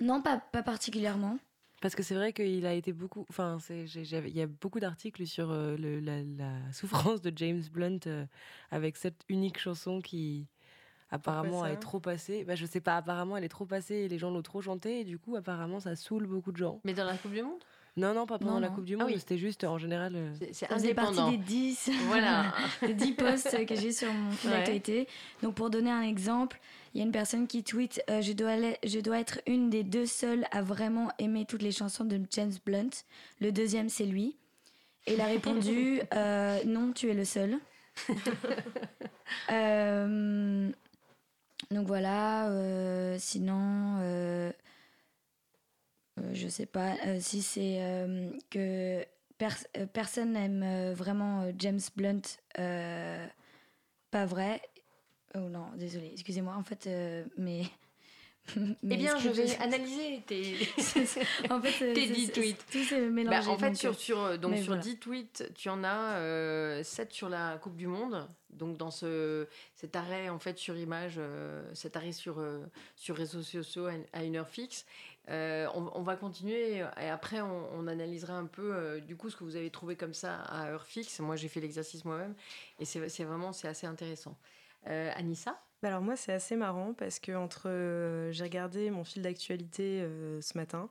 [0.01, 1.39] Non, pas, pas particulièrement.
[1.85, 3.27] Parce que c'est vrai qu'il a été beaucoup.
[3.29, 8.25] Enfin, il y a beaucoup d'articles sur euh, le, la, souffrance de James Blunt euh,
[8.71, 10.47] avec cette unique chanson qui
[11.11, 12.43] apparemment est trop passée.
[12.45, 15.01] Bah, je sais pas, apparemment elle est trop passée et les gens l'ont trop chantée
[15.01, 16.81] et du coup, apparemment, ça saoule beaucoup de gens.
[16.85, 17.63] Mais dans la Coupe du Monde?
[17.97, 20.15] Non, non, pas pendant la Coupe du ah Monde, c'était juste en général.
[20.17, 21.15] Euh, c'est indépendant.
[21.15, 22.53] partie des 10, voilà.
[22.83, 25.07] des 10 posts que j'ai sur mon fil d'actualité.
[25.43, 26.59] Donc pour donner un exemple,
[26.93, 29.85] il y a une personne qui tweet euh, je, dois je dois être une des
[29.85, 32.91] deux seules à vraiment aimer toutes les chansons de James Blunt.
[33.41, 34.37] Le deuxième, c'est lui.
[35.07, 37.59] Et il a répondu euh, Non, tu es le seul.
[41.71, 42.49] donc voilà.
[43.19, 44.51] sinon euh,
[46.33, 49.05] je sais pas euh, si c'est euh, que
[49.93, 52.23] personne n'aime vraiment James Blunt,
[54.11, 54.63] pas vrai.
[55.35, 56.89] Oh non, désolé, excusez-moi, en fait,
[57.37, 57.63] mais.
[58.57, 60.57] eh bien, je vais analyser tes,
[61.51, 62.65] en fait, tes 10 tweets.
[62.71, 63.47] Tout s'est mélangé.
[63.47, 67.59] Bah, en fait, sur, sur, donc sur 10 tweets, tu en as 7 sur la
[67.59, 68.29] Coupe du Monde.
[68.51, 71.19] Donc, dans ce, cet arrêt en fait, sur image,
[71.73, 72.41] cet arrêt sur,
[72.95, 74.87] sur réseaux sociaux à une heure fixe.
[75.31, 79.45] Euh, on, va continuer et après on, analysera un peu euh, du coup ce que
[79.45, 81.19] vous avez trouvé comme ça à heure fixe.
[81.21, 82.35] Moi j'ai fait l'exercice moi-même
[82.79, 84.37] et c'est vraiment c'est assez intéressant.
[84.87, 85.59] Euh, Anissa?
[85.85, 90.07] Alors moi c'est assez marrant parce que entre j'ai regardé mon fil d'actualité
[90.41, 90.89] ce matin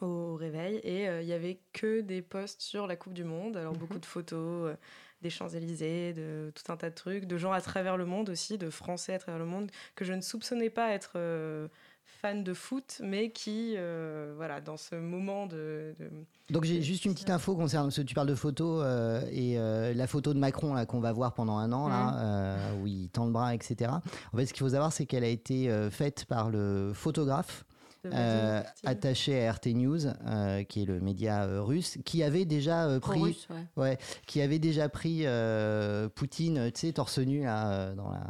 [0.00, 3.56] au réveil et il y avait que des posts sur la Coupe du Monde.
[3.56, 4.00] Alors beaucoup mhm.
[4.00, 4.76] de photos
[5.22, 8.58] des Champs-Élysées, de tout un tas de trucs, de gens à travers le monde aussi,
[8.58, 11.18] de Français à travers le monde que je ne soupçonnais pas être
[12.04, 15.94] fan de foot, mais qui, euh, voilà, dans ce moment de.
[16.50, 19.94] Donc j'ai juste une petite info concernant ce tu parles de photos euh, et euh,
[19.94, 23.26] la photo de Macron là qu'on va voir pendant un an là, où il tend
[23.26, 23.90] le bras, etc.
[24.32, 27.64] En fait, ce qu'il faut savoir, c'est qu'elle a été faite par le photographe
[28.12, 32.98] euh, attaché à RT News, euh, qui est le média euh, russe, qui avait déjà
[33.00, 33.46] pris,
[33.76, 33.98] ouais.
[34.26, 35.24] qui avait déjà pris
[36.14, 38.24] Poutine, tu sais, torse nu là dans la.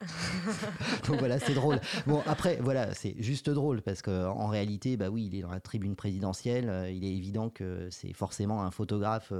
[1.08, 1.80] Donc voilà, c'est drôle.
[2.06, 5.50] Bon après, voilà, c'est juste drôle parce que en réalité, bah oui, il est dans
[5.50, 6.90] la tribune présidentielle.
[6.92, 9.32] il est évident que c'est forcément un photographe,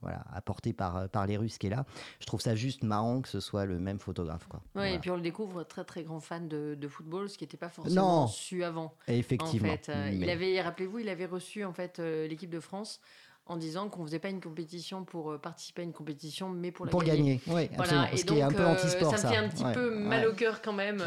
[0.00, 1.84] voilà, apporté par par les Russes qui est là.
[2.20, 4.60] Je trouve ça juste marrant que ce soit le même photographe, quoi.
[4.74, 7.44] Ouais, et puis on le découvre très très grand fan de, de football, ce qui
[7.44, 8.94] n'était pas forcément su avant.
[9.08, 9.68] Effectivement.
[9.68, 13.00] En fait, euh, il avait, rappelez-vous, il avait reçu en fait euh, l'équipe de France
[13.46, 16.86] en disant qu'on faisait pas une compétition pour euh, participer à une compétition, mais pour
[16.86, 17.40] la pour gagner.
[17.46, 18.10] Oui, voilà.
[18.12, 20.26] Et Ce donc, qui est un peu anti-sport, ça me fait un petit peu mal
[20.26, 21.04] au cœur quand même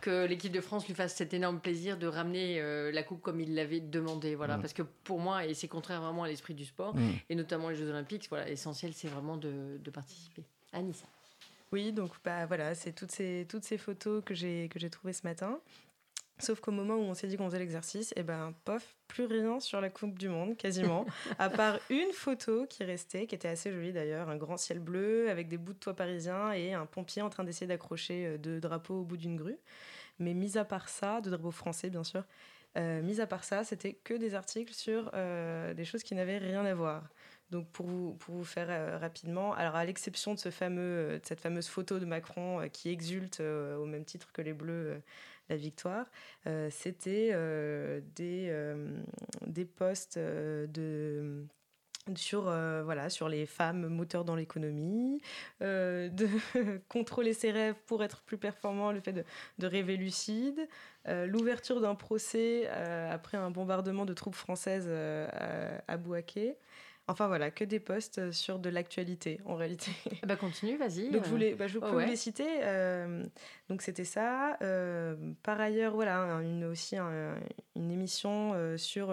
[0.00, 2.62] que l'équipe de France lui fasse cet énorme plaisir de ramener
[2.92, 4.36] la coupe comme il l'avait demandé.
[4.36, 4.60] Voilà, mm.
[4.60, 7.10] parce que pour moi, et c'est contraire vraiment à l'esprit du sport, mm.
[7.30, 10.44] et notamment les Jeux Olympiques, voilà, l'essentiel c'est vraiment de, de participer.
[10.72, 11.06] Anissa.
[11.72, 15.14] Oui, donc bah voilà, c'est toutes ces toutes ces photos que j'ai que j'ai trouvées
[15.14, 15.58] ce matin.
[16.38, 19.26] Sauf qu'au moment où on s'est dit qu'on faisait l'exercice, et eh ben pof, plus
[19.26, 21.06] rien sur la Coupe du Monde, quasiment,
[21.38, 25.30] à part une photo qui restait, qui était assez jolie d'ailleurs, un grand ciel bleu
[25.30, 28.60] avec des bouts de toit parisiens et un pompier en train d'essayer d'accrocher euh, deux
[28.60, 29.58] drapeaux au bout d'une grue.
[30.18, 32.24] Mais mis à part ça, deux drapeaux français bien sûr,
[32.76, 36.38] euh, mis à part ça, c'était que des articles sur euh, des choses qui n'avaient
[36.38, 37.02] rien à voir.
[37.52, 41.40] Donc pour vous, pour vous faire rapidement, alors à l'exception de, ce fameux, de cette
[41.40, 45.00] fameuse photo de Macron qui exulte au même titre que les Bleus
[45.48, 46.06] la victoire,
[46.46, 49.02] euh, c'était euh, des, euh,
[49.46, 51.44] des postes de
[52.16, 52.42] sur,
[52.82, 55.22] voilà, sur les femmes moteurs dans l'économie,
[55.60, 56.26] de
[56.88, 59.24] contrôler ses rêves pour être plus performant, le fait de,
[59.58, 60.66] de rêver lucide,
[61.06, 66.56] l'ouverture d'un procès après un bombardement de troupes françaises à Bouaké.
[67.08, 69.90] Enfin voilà, que des posts euh, sur de l'actualité en réalité.
[70.24, 71.10] Bah continue, vas-y.
[71.10, 72.46] Donc je, voulais, bah, je peux oh, les citer.
[72.62, 73.24] Euh,
[73.68, 74.56] donc c'était ça.
[74.62, 79.12] Euh, par ailleurs, voilà, une, aussi une émission sur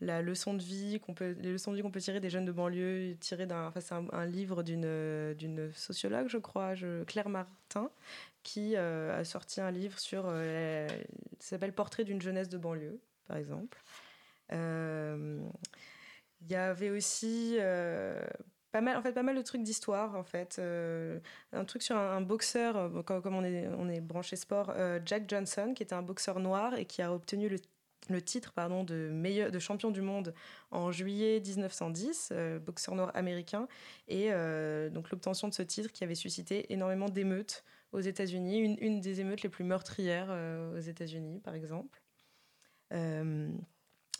[0.00, 2.46] la leçon de vie qu'on peut, les leçons de vie qu'on peut tirer des jeunes
[2.46, 7.28] de banlieue, tiré d'un, enfin c'est un, livre d'une d'une sociologue, je crois, je, Claire
[7.28, 7.90] Martin,
[8.42, 10.32] qui a sorti un livre sur,
[11.38, 12.98] s'appelle Portrait d'une jeunesse de banlieue,
[13.28, 13.78] par exemple.
[16.42, 18.20] Il y avait aussi euh,
[18.72, 20.56] pas mal, en fait, pas mal de trucs d'histoire, en fait.
[20.58, 21.20] Euh,
[21.52, 24.74] un truc sur un, boxeur, euh, comme, on, est, on est branché sport,
[25.04, 27.58] Jack Johnson, qui était un boxeur noir et qui a obtenu le,
[28.08, 30.34] le titre pardon, de, meilleur, de champion du monde
[30.70, 32.32] en juillet 1910,
[32.64, 33.68] boxeur noir américain.
[34.08, 34.30] Et
[34.90, 39.20] donc l'obtention de ce titre qui avait suscité énormément d'émeutes aux États-Unis, une, une, des
[39.20, 40.30] émeutes les plus meurtrières
[40.74, 42.00] aux États-Unis, par exemple.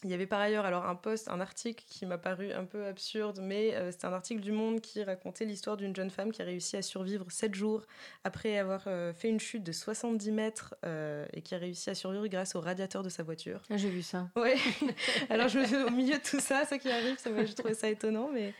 [0.02, 2.86] Il y avait par ailleurs alors un post, un article qui m'a paru un peu
[2.86, 6.40] absurde, mais euh, c'était un article du Monde qui racontait l'histoire d'une jeune femme qui
[6.40, 7.82] a réussi à survivre 7 jours
[8.24, 11.94] après avoir euh, fait une chute de 70 mètres euh, et qui a réussi à
[11.94, 13.62] survivre grâce au radiateur de sa voiture.
[13.68, 14.30] Ah, j'ai vu ça.
[14.36, 14.56] Ouais.
[15.28, 17.74] alors je me suis au milieu de tout ça, ça qui arrive, ça j'ai trouvé
[17.74, 18.54] ça étonnant, mais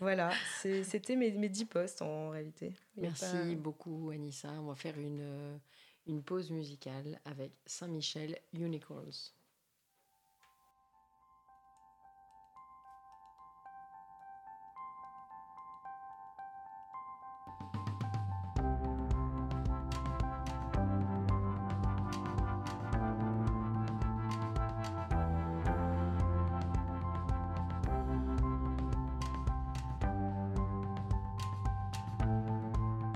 [0.00, 2.72] voilà, c'était mes, mes 10 posts en réalité.
[2.96, 4.48] Merci beaucoup Anissa.
[4.60, 5.60] On va faire une,
[6.08, 9.34] une pause musicale avec Saint-Michel Unicorns.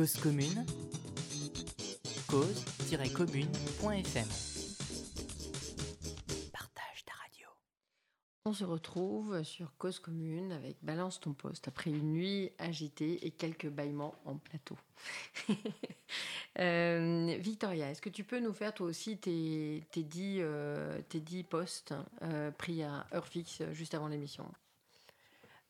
[0.00, 0.64] Cause commune,
[2.26, 4.28] cause-commune.fm.
[6.50, 7.46] Partage ta radio.
[8.46, 13.30] On se retrouve sur Cause commune avec Balance ton poste après une nuit agitée et
[13.30, 14.78] quelques bâillements en plateau.
[16.58, 21.44] Euh, Victoria, est-ce que tu peux nous faire toi aussi tes, tes, 10, euh, tes
[21.44, 24.50] postes euh, pris à heure fixe juste avant l'émission?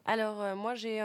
[0.07, 1.03] Alors, moi j'ai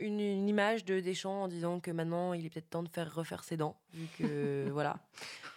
[0.00, 3.44] une, image de Deschamps en disant que maintenant il est peut-être temps de faire refaire
[3.44, 4.98] ses dents, vu que voilà.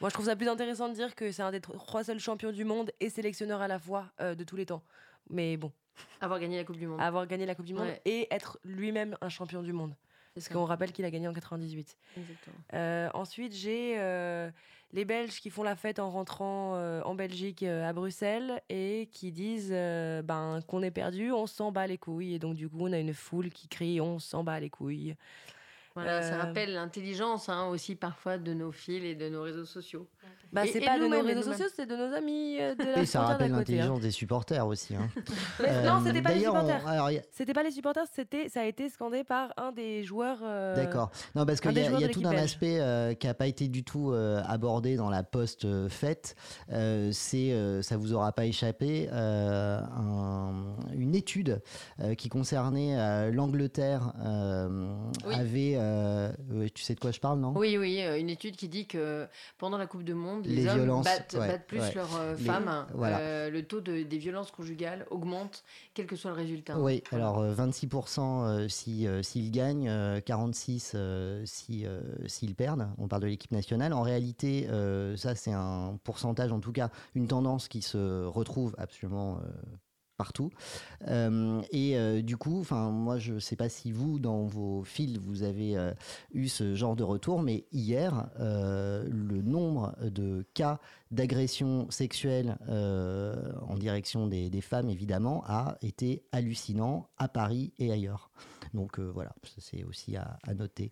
[0.01, 2.51] Moi je trouve ça plus intéressant de dire que c'est un des trois seuls champions
[2.51, 4.83] du monde et sélectionneur à la fois de tous les temps.
[5.29, 5.71] Mais bon.
[6.21, 7.01] Avoir gagné la Coupe du Monde.
[7.01, 9.95] Avoir gagné la Coupe du Monde et être lui-même un champion du monde.
[10.33, 11.97] Parce qu'on rappelle qu'il a gagné en 98.
[12.73, 14.49] Euh, ensuite, j'ai euh,
[14.93, 19.31] les Belges qui font la fête en rentrant euh, en Belgique à Bruxelles et qui
[19.31, 22.35] disent ben, qu'on est perdu, on s'en bat les couilles.
[22.35, 25.15] Et donc, du coup, on a une foule qui crie on s'en bat les couilles.
[25.95, 30.07] Voilà, ça rappelle l'intelligence hein, aussi parfois de nos fils et de nos réseaux sociaux.
[30.53, 33.05] Bah, c'est pas de nos réseaux sociaux, c'est de nos amis euh, de la Et
[33.07, 33.57] ça rappelle hein.
[33.57, 34.95] l'intelligence des supporters aussi.
[34.95, 35.09] Hein.
[35.83, 36.81] non, c'était pas les supporters.
[37.31, 40.39] C'était pas les supporters, c'était ça a été scandé par un des joueurs.
[40.43, 41.11] Euh, D'accord.
[41.35, 43.67] Non, parce qu'il y a, y a tout un aspect euh, qui n'a pas été
[43.67, 46.35] du tout abordé dans la post fête.
[46.69, 51.61] c'est, ça vous aura pas échappé, une étude
[52.17, 54.13] qui concernait l'Angleterre
[55.31, 55.79] avait.
[56.73, 57.53] tu sais de quoi je parle, non?
[57.55, 59.27] Oui, oui, une étude qui dit que
[59.57, 62.85] pendant la Coupe du Monde les, hommes violences, battent, plus leurs euh, femmes.
[63.01, 65.63] Euh, le taux de, des violences conjugales augmente,
[65.93, 66.77] quel que soit le résultat.
[66.79, 71.89] Oui, alors 26% euh, s'ils si, s'ils gagnent, 46% s'ils
[72.27, 72.89] si, perdent.
[72.97, 73.93] On parle de l'équipe nationale.
[73.93, 74.67] En réalité,
[75.15, 79.39] ça c'est un pourcentage, en tout cas une tendance qui se retrouve absolument
[81.07, 85.17] Euh, et euh, du coup, moi, je ne sais pas si vous, dans vos fils,
[85.17, 85.93] vous avez euh,
[86.33, 90.79] eu ce genre de retour, mais hier, le nombre de cas
[91.11, 98.31] d'agression sexuelle en direction des, femmes, évidemment, a été hallucinant à Paris et ailleurs.
[98.73, 100.91] Donc voilà, c'est aussi à noter.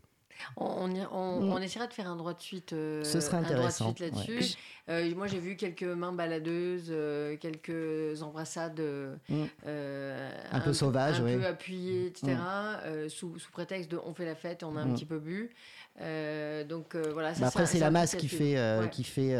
[0.58, 1.64] On, on, mm.
[1.64, 3.94] essaiera de faire un droit de suite, euh, Ce serait intéressant.
[4.00, 4.56] là-dessus.
[4.90, 8.82] Euh, moi, j'ai vu quelques mains baladeuses, euh, quelques embrassades
[9.30, 9.44] mm.
[10.52, 12.34] un, peu sauvages, un peu appuyées, etc.
[12.34, 13.10] Mm.
[13.10, 15.52] Sous, sous, prétexte de on fait la fête, on a un petit peu bu.
[16.00, 17.34] Euh, donc euh, voilà.
[17.34, 19.36] Bah après, c'est la masse qui fait, euh, qui, fait,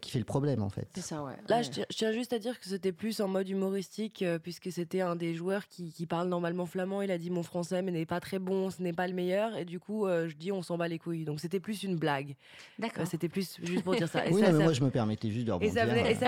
[0.00, 0.88] qui fait le problème en fait.
[0.94, 1.34] C'est ça, ouais.
[1.48, 5.16] Là, je, tiens juste à dire que c'était plus en mode humoristique, puisque c'était un
[5.16, 7.02] des joueurs qui, qui, parle normalement flamand.
[7.02, 9.56] Il a dit mon français, mais n'est pas très bon, ce n'est pas le meilleur.
[9.56, 11.24] Et du coup, je dis on s'en bat les couilles.
[11.24, 12.36] Donc c'était plus une blague.
[12.78, 13.06] D'accord.
[13.06, 14.22] c'était plus juste pour dire ça.
[14.30, 15.82] oui, mais moi je me permettais juste de rebondir.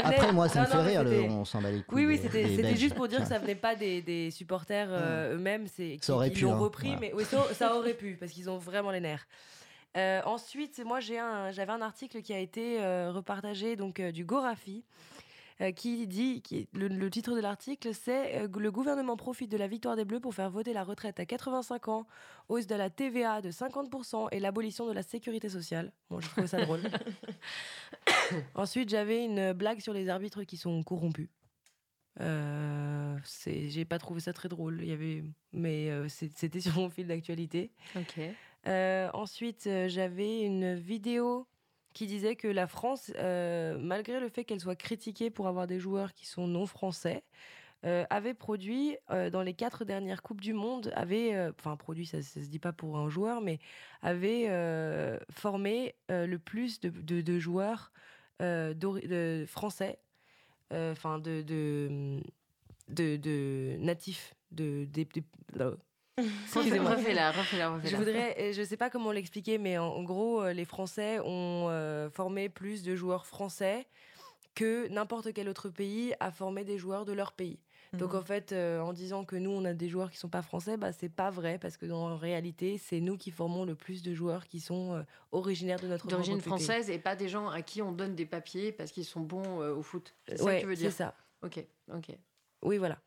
[0.04, 2.06] Après, moi, ça me fait rire, le, on s'en bat les couilles.
[2.06, 4.88] Oui, oui, c'était juste pour dire que ça venait pas des, des supporters
[5.32, 5.66] eux-mêmes.
[6.00, 6.40] Ça aurait pu.
[6.40, 7.12] Ils l'ont hein, repris, mais
[7.52, 9.26] ça aurait pu, parce qu'ils ont vraiment les nerfs.
[9.96, 14.12] Euh, ensuite, moi, j'ai un, j'avais un article qui a été euh, repartagé donc euh,
[14.12, 14.84] du Gorafi.
[15.76, 20.06] qui dit, qui, le, titre de l'article, c'est Le gouvernement profite de la victoire des
[20.06, 22.06] Bleus pour faire voter la retraite à 85 ans,
[22.48, 25.92] hausse de la TVA de 50% et l'abolition de la sécurité sociale.
[26.08, 26.80] Bon, je trouve ça drôle.
[28.54, 31.28] Ensuite, j'avais une blague sur les arbitres qui sont corrompus.
[32.20, 34.78] Euh, j'ai pas trouvé ça très drôle.
[34.80, 37.70] Il y avait, mais c'était sur mon fil d'actualité.
[37.96, 38.18] Ok.
[38.66, 41.46] Euh, ensuite, euh, j'avais une vidéo
[41.94, 45.80] qui disait que la France, euh, malgré le fait qu'elle soit critiquée pour avoir des
[45.80, 47.24] joueurs qui sont non français,
[47.82, 52.46] avait produit dans les quatre dernières coupes du monde, avait, enfin produit, ça, ça se
[52.46, 53.58] dit pas pour un joueur, mais
[54.02, 54.48] avait
[55.30, 57.90] formé le plus de, joueurs
[59.46, 59.98] français,
[60.70, 61.40] enfin de,
[62.90, 64.86] de, natifs, de,
[66.54, 66.90] Excusez-moi.
[66.90, 70.64] Refais-la, refais-la, Je voudrais, euh, je sais pas comment l'expliquer, mais en, gros, euh, les
[70.64, 73.86] Français ont euh, formé plus de joueurs français
[74.54, 77.60] que n'importe quel autre pays a formé des joueurs de leur pays.
[77.92, 78.24] Donc en mhm.
[78.24, 81.08] fait, en disant que nous on a des joueurs qui sont pas français, bah c'est
[81.08, 84.60] pas vrai parce que dans réalité, c'est nous qui formons le plus de joueurs qui
[84.60, 88.26] sont originaires de notre d'origine française et pas des gens à qui on donne des
[88.26, 90.14] papiers parce qu'ils sont bons au foot.
[90.28, 90.92] C'est ça que tu veux dire?
[90.92, 91.14] C'est ça.
[91.42, 92.16] Ok, ok.
[92.62, 92.98] Oui, voilà.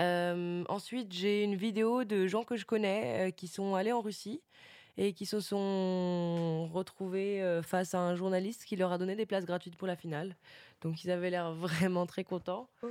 [0.00, 4.00] Euh, ensuite, j'ai une vidéo de gens que je connais euh, qui sont allés en
[4.00, 4.40] Russie
[4.96, 9.26] et qui se sont retrouvés euh, face à un journaliste qui leur a donné des
[9.26, 10.36] places gratuites pour la finale.
[10.80, 12.68] Donc ils avaient l'air vraiment très contents.
[12.82, 12.88] Oh.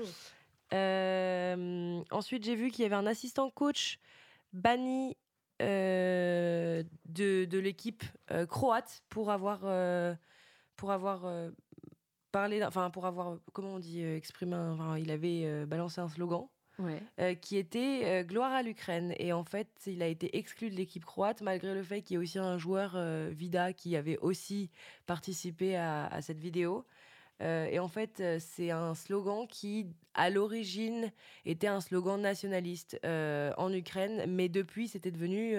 [2.12, 4.00] ensuite, j'ai vu qu'il y avait un assistant coach
[4.54, 5.18] banni
[5.60, 8.04] de, de l'équipe
[8.48, 9.60] croate pour avoir,
[10.76, 11.52] pour avoir
[12.32, 14.56] parlé, enfin pour avoir, comment on dit, exprimé,
[15.00, 16.48] il avait balancé un slogan.
[17.42, 19.14] Qui était Gloire à l'Ukraine.
[19.18, 22.20] Et en fait, il a été exclu de l'équipe croate, malgré le fait qu'il y
[22.20, 22.98] ait aussi un joueur,
[23.32, 24.70] Vida, qui avait aussi
[25.06, 26.86] participé à, cette vidéo.
[27.42, 31.12] et en fait, c'est un slogan qui, à l'origine,
[31.46, 35.58] était un slogan nationaliste en Ukraine, mais depuis, c'était devenu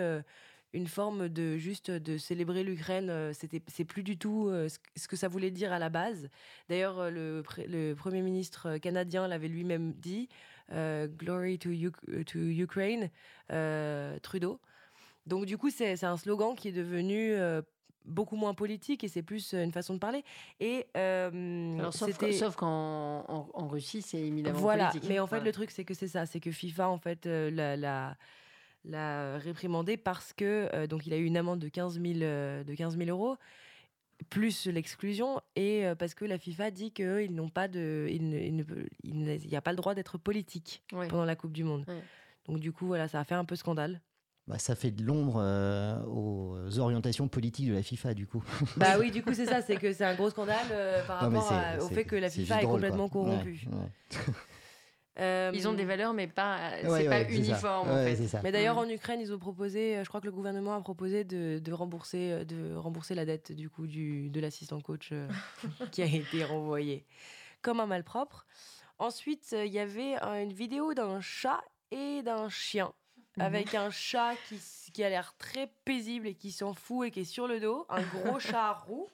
[0.73, 3.11] une forme de juste de célébrer l'Ukraine.
[3.11, 6.29] Euh, c'était, c'est plus du tout euh, ce que ça voulait dire à la base.
[6.69, 10.29] D'ailleurs, euh, le, le premier ministre canadien l'avait lui-même dit,
[10.71, 11.71] "Glory to,
[12.27, 13.11] to Ukraine",
[14.23, 14.61] Trudeau.
[15.27, 17.35] Donc du coup, c'est, un slogan qui est devenu
[18.07, 20.25] beaucoup moins politique et c'est plus une façon de parler.
[20.61, 24.93] Et Alors, sauf, qu'en en, Russie, c'est éminemment voilà.
[25.09, 27.77] Mais en fait, le truc, c'est que c'est ça, c'est que FIFA, en fait, la,
[27.77, 28.17] la
[28.85, 32.65] l'a réprimandé parce que euh, donc il a eu une amende de 15 000, euh,
[32.65, 33.37] de 15 euros
[34.29, 38.65] plus l'exclusion et euh, parce que la FIFA dit qu'ils n'ont pas de il
[39.03, 41.85] n'y a pas le droit d'être politique pendant la Coupe du Monde.
[42.47, 44.01] Donc du coup voilà ça a fait un peu scandale.
[44.47, 45.37] Bah, ça fait de l'ombre
[46.09, 48.43] aux orientations politiques de la FIFA, du coup.
[48.77, 50.67] Bah oui, du coup, c'est ça, c'est que c'est un gros scandale
[51.07, 51.53] par rapport
[51.83, 53.65] au fait que la FIFA est, complètement corrompue.
[55.19, 57.91] Euh, ils ont des valeurs, mais pas, c'est pas uniforme.
[57.91, 58.43] En fait.
[58.43, 58.87] Mais d'ailleurs, mm.
[58.87, 61.73] en Ukraine, ils ont proposé, euh, je crois que le gouvernement a proposé de, de
[61.73, 65.13] rembourser, euh, de rembourser la dette du coup du, de l'assistant coach
[65.91, 67.05] qui a été renvoyé
[67.61, 68.47] comme un malpropre.
[68.99, 72.93] Ensuite, il y avait une vidéo d'un chat et d'un chien.
[73.37, 73.45] Mhm.
[73.45, 74.61] Avec un chat qui,
[74.93, 77.87] qui a l'air très paisible et qui s'en fout et qui est sur le dos,
[77.89, 79.09] un gros chat roux.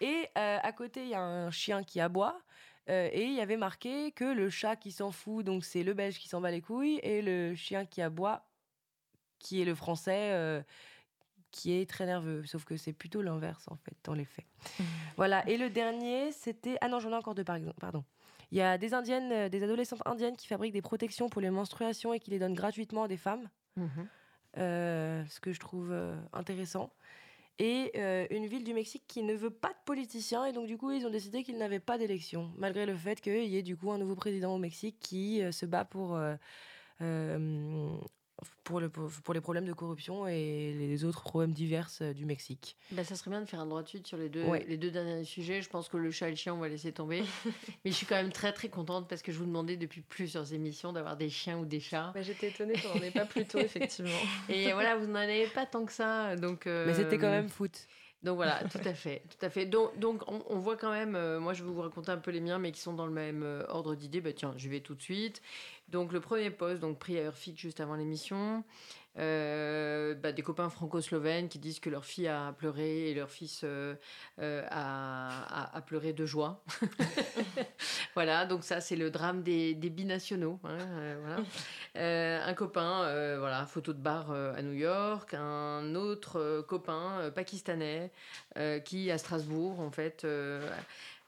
[0.00, 2.40] Et à côté, il y a un chien qui aboie.
[2.88, 5.92] Euh, et il y avait marqué que le chat qui s'en fout, donc c'est le
[5.94, 8.46] belge qui s'en bat les couilles, et le chien qui aboie,
[9.38, 10.62] qui est le français, euh,
[11.50, 12.44] qui est très nerveux.
[12.46, 14.46] Sauf que c'est plutôt l'inverse, en fait, dans les faits.
[15.16, 15.46] Voilà.
[15.48, 16.78] Et le dernier, c'était.
[16.80, 17.78] Ah non, j'en ai encore deux, par exemple.
[17.80, 18.04] Pardon.
[18.50, 21.50] Il y a des indiennes, euh, des adolescentes indiennes qui fabriquent des protections pour les
[21.50, 23.48] menstruations et qui les donnent gratuitement à des femmes.
[23.76, 23.86] Mmh.
[24.56, 25.94] ce que je trouve
[26.32, 26.90] intéressant
[27.58, 30.78] et euh, une ville du Mexique qui ne veut pas de politiciens et donc du
[30.78, 33.76] coup ils ont décidé qu'ils n'avaient pas d'élection malgré le fait qu'il y ait du
[33.76, 36.36] coup un nouveau président au Mexique qui euh, se bat pour euh,
[38.64, 42.76] pour, le, pour, les problèmes de corruption et les autres problèmes divers euh, du Mexique.
[42.92, 44.90] Bah, ça serait bien de faire un droit de suite sur les deux, les deux
[44.90, 45.62] derniers sujets.
[45.62, 47.22] Je pense que le chat et le chien, on va laisser tomber.
[47.84, 50.52] Mais je suis quand même très très contente parce que je vous demandais depuis plusieurs
[50.52, 52.12] émissions d'avoir des chiens ou des chats.
[52.14, 54.10] Bah, J'étais étonnée qu'on n'en ait pas plus tôt, effectivement.
[54.48, 56.36] et voilà, vous n'en avez pas tant que ça.
[56.36, 57.86] Donc, euh, Mais c'était quand même foot.
[58.22, 59.66] Donc voilà, tout à fait, tout à fait.
[59.66, 62.40] Donc, donc on, voit quand même, euh, moi je vais vous raconter un peu les
[62.40, 64.20] miens, mais qui sont dans le même ordre d'idée.
[64.20, 65.40] Bah tiens, je vais tout de suite.
[65.88, 68.64] Donc le premier poste, donc pris à Urfic juste avant l'émission,
[69.18, 73.62] euh, bah, des copains franco-slovènes qui disent que leur fille a pleuré et leur fils
[73.64, 73.94] euh,
[74.40, 76.62] euh, a, pleuré de joie.
[78.14, 80.60] voilà, donc ça c'est le drame des, binationaux.
[80.64, 80.78] Hein,
[81.22, 82.44] voilà.
[82.46, 88.12] un copain, voilà, photo de bar à New York, un autre copain pakistanais
[88.84, 90.26] qui à Strasbourg en fait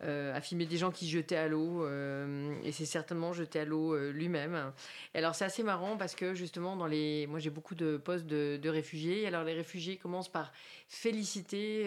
[0.03, 3.65] euh, a filmé des gens qui jetaient à l'eau euh, et c'est certainement jeté à
[3.67, 4.73] l'eau euh, lui-même.
[5.15, 8.69] Alors c'est assez marrant parce que justement dans les, moi j'ai beaucoup de postes de,
[8.69, 9.27] réfugiés.
[9.27, 10.53] Alors les réfugiés commencent par
[10.89, 11.85] féliciter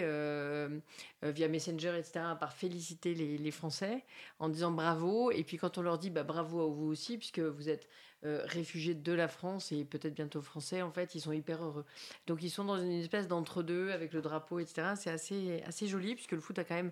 [1.24, 2.26] via Messenger etc.
[2.40, 4.04] par féliciter les, les, Français
[4.40, 7.40] en disant bravo et puis quand on leur dit bah, bravo à vous aussi puisque
[7.40, 11.32] vous êtes euh, réfugiés de la France et peut-être bientôt français, en fait, ils sont
[11.32, 11.86] hyper heureux.
[12.28, 14.94] Donc ils sont dans une espèce d'entre-deux avec le drapeau, etc.
[14.96, 16.92] C'est assez, assez joli puisque le foot a quand même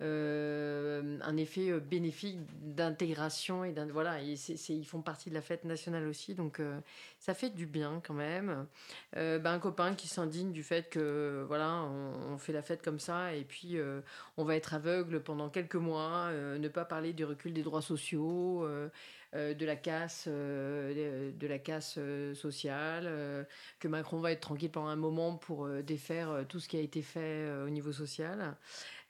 [0.00, 2.38] euh, un effet euh, bénéfique
[2.74, 6.60] d'intégration et voilà, ils font partie de la fête nationale aussi, donc
[7.18, 8.66] ça fait du bien quand même.
[9.14, 13.34] Ben, un copain qui s'indigne du fait que voilà, on, fait la fête comme ça
[13.34, 13.76] et puis
[14.36, 18.66] on va être aveugle pendant quelques mois, ne pas parler du recul des droits sociaux.
[19.34, 23.46] Euh, de la casse, euh, de la casse euh, sociale,
[23.78, 27.02] que Macron va être tranquille pendant un moment pour défaire tout ce qui a été
[27.02, 28.56] fait au niveau social.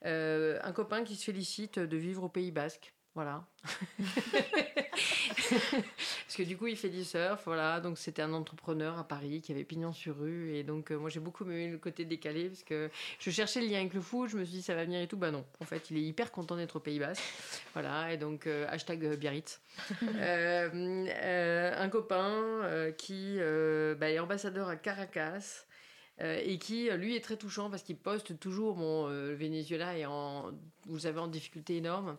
[0.05, 2.95] un copain qui se félicite de vivre au Pays Basque.
[3.15, 3.45] Voilà.
[5.51, 7.79] Parce que du coup, il fait du surf, voilà.
[7.81, 10.55] Donc, c'était un entrepreneur à Paris qui avait pignon sur rue.
[10.55, 13.67] Et donc, euh, moi, j'ai beaucoup aimé le côté décalé parce que je cherchais le
[13.67, 14.31] lien avec le foot.
[14.31, 15.19] Je me suis dit, ça va venir et tout.
[15.19, 15.45] Bah non.
[15.61, 17.23] En fait, il est hyper content d'être au Pays Basque.
[17.75, 18.13] Voilà.
[18.13, 19.61] Et donc, euh, hashtag euh, Biarritz.
[21.83, 25.67] un copain qui bah, est ambassadeur à Caracas.
[26.23, 30.53] Et qui lui est très touchant parce qu'il poste toujours bon le Venezuela est en
[30.87, 32.17] vous savez en difficulté énorme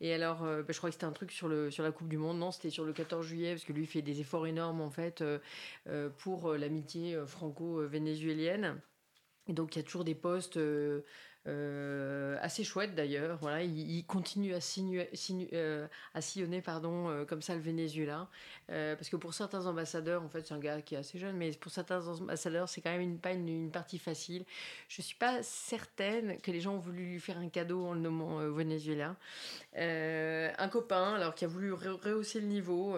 [0.00, 2.08] et alors, euh, bah, je crois que c'était un truc sur, le, sur la Coupe
[2.08, 2.38] du Monde.
[2.38, 5.20] Non, c'était sur le 14 juillet, parce que lui fait des efforts énormes, en fait,
[5.20, 5.38] euh,
[5.88, 8.80] euh, pour l'amitié franco-vénézuélienne.
[9.46, 11.02] Et donc il y a toujours des postes euh,
[11.46, 13.38] assez chouette d'ailleurs.
[13.40, 14.58] Voilà, il, continue à,
[15.52, 18.28] euh, à sillonner pardon, euh, comme ça le Venezuela.
[18.68, 21.50] parce que pour certains ambassadeurs, en fait, c'est un gars qui est assez jeune, mais
[21.52, 24.44] pour certains ambassadeurs, c'est quand même une, pas une, partie facile.
[24.88, 27.94] Je ne suis pas certaine que les gens ont voulu lui faire un cadeau en
[27.94, 29.16] le nommant Venezuela.
[29.76, 32.96] un copain, alors qui a voulu rehausser le niveau.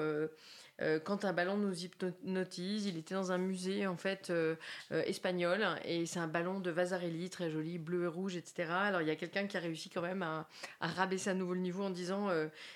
[0.82, 2.86] Euh, quand un ballon nous hypnotise.
[2.86, 4.57] Il était dans un musée en fait euh,
[4.93, 8.70] euh, espagnol et c'est un ballon de Vasarely très joli, bleu et rouge, etc.
[8.70, 10.47] Alors il y a quelqu'un qui a réussi quand même à,
[10.81, 12.28] rabaisser à nouveau le niveau en disant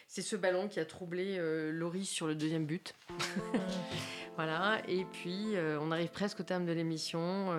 [0.07, 1.39] c'est ce ballon qui a troublé
[1.73, 2.95] Loris sur le deuxième but.
[4.37, 7.51] voilà, et puis on arrive presque au terme de l'émission.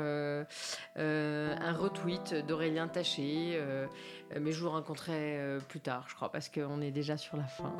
[0.96, 3.60] un retweet d'Aurélien Taché
[4.40, 7.44] mais je vous rencontrerai euh, plus tard, je crois, parce qu'on est déjà sur la
[7.44, 7.74] fin.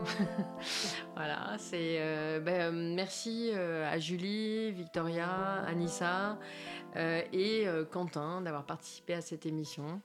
[1.16, 1.98] voilà, c'est.
[2.00, 6.38] Euh, ben, merci à Julie, Victoria, Anissa
[6.96, 10.02] et Quentin d'avoir participé à cette émission.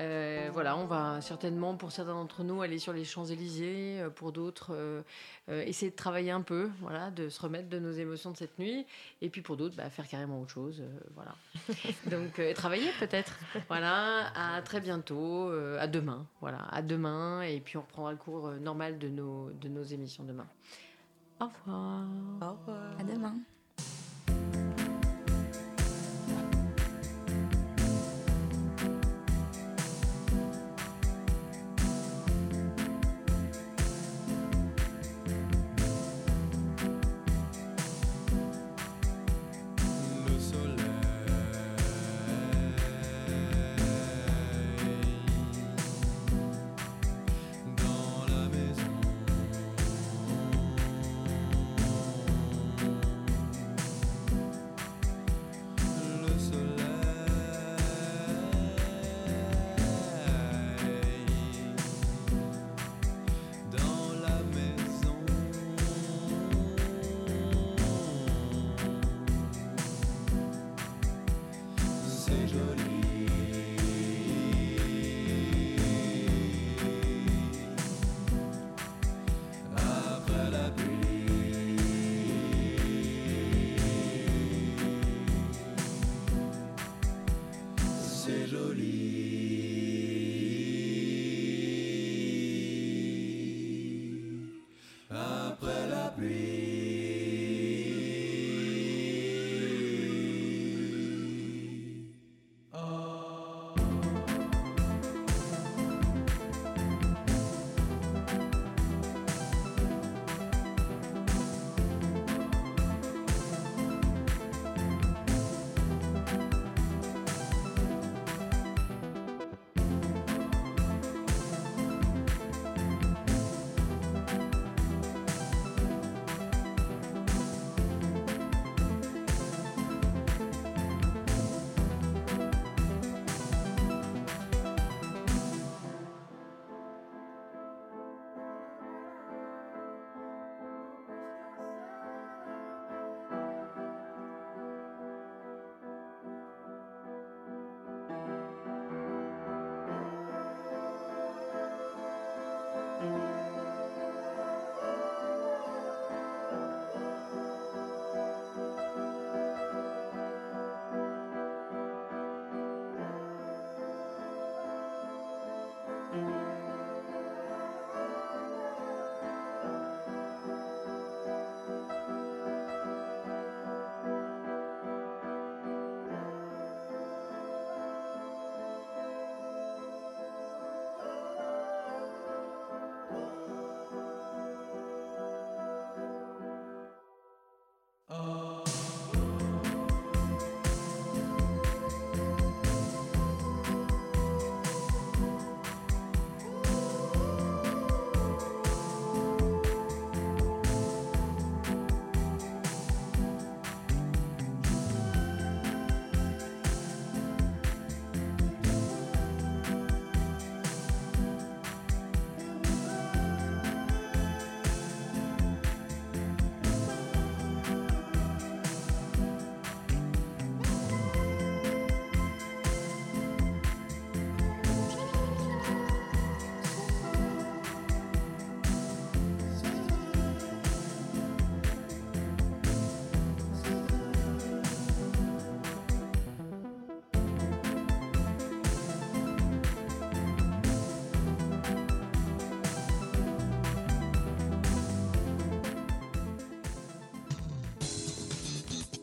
[0.00, 4.32] Euh, voilà, on va certainement, pour certains d'entre nous, aller sur les Champs-Élysées, euh, pour
[4.32, 5.02] d'autres, euh,
[5.48, 8.86] essayer de travailler un peu, voilà, de se remettre de nos émotions de cette nuit,
[9.20, 10.82] et puis pour d'autres, bah, faire carrément autre chose,
[11.14, 11.34] voilà.
[12.10, 13.38] Donc, travailler peut-être.
[13.68, 18.50] Voilà, à très bientôt, à demain, voilà, à demain, et puis on reprendra le cours
[18.52, 20.46] normal de nos, de nos émissions demain.
[21.40, 22.06] Au revoir.
[22.40, 22.98] Au revoir.
[22.98, 23.34] À demain.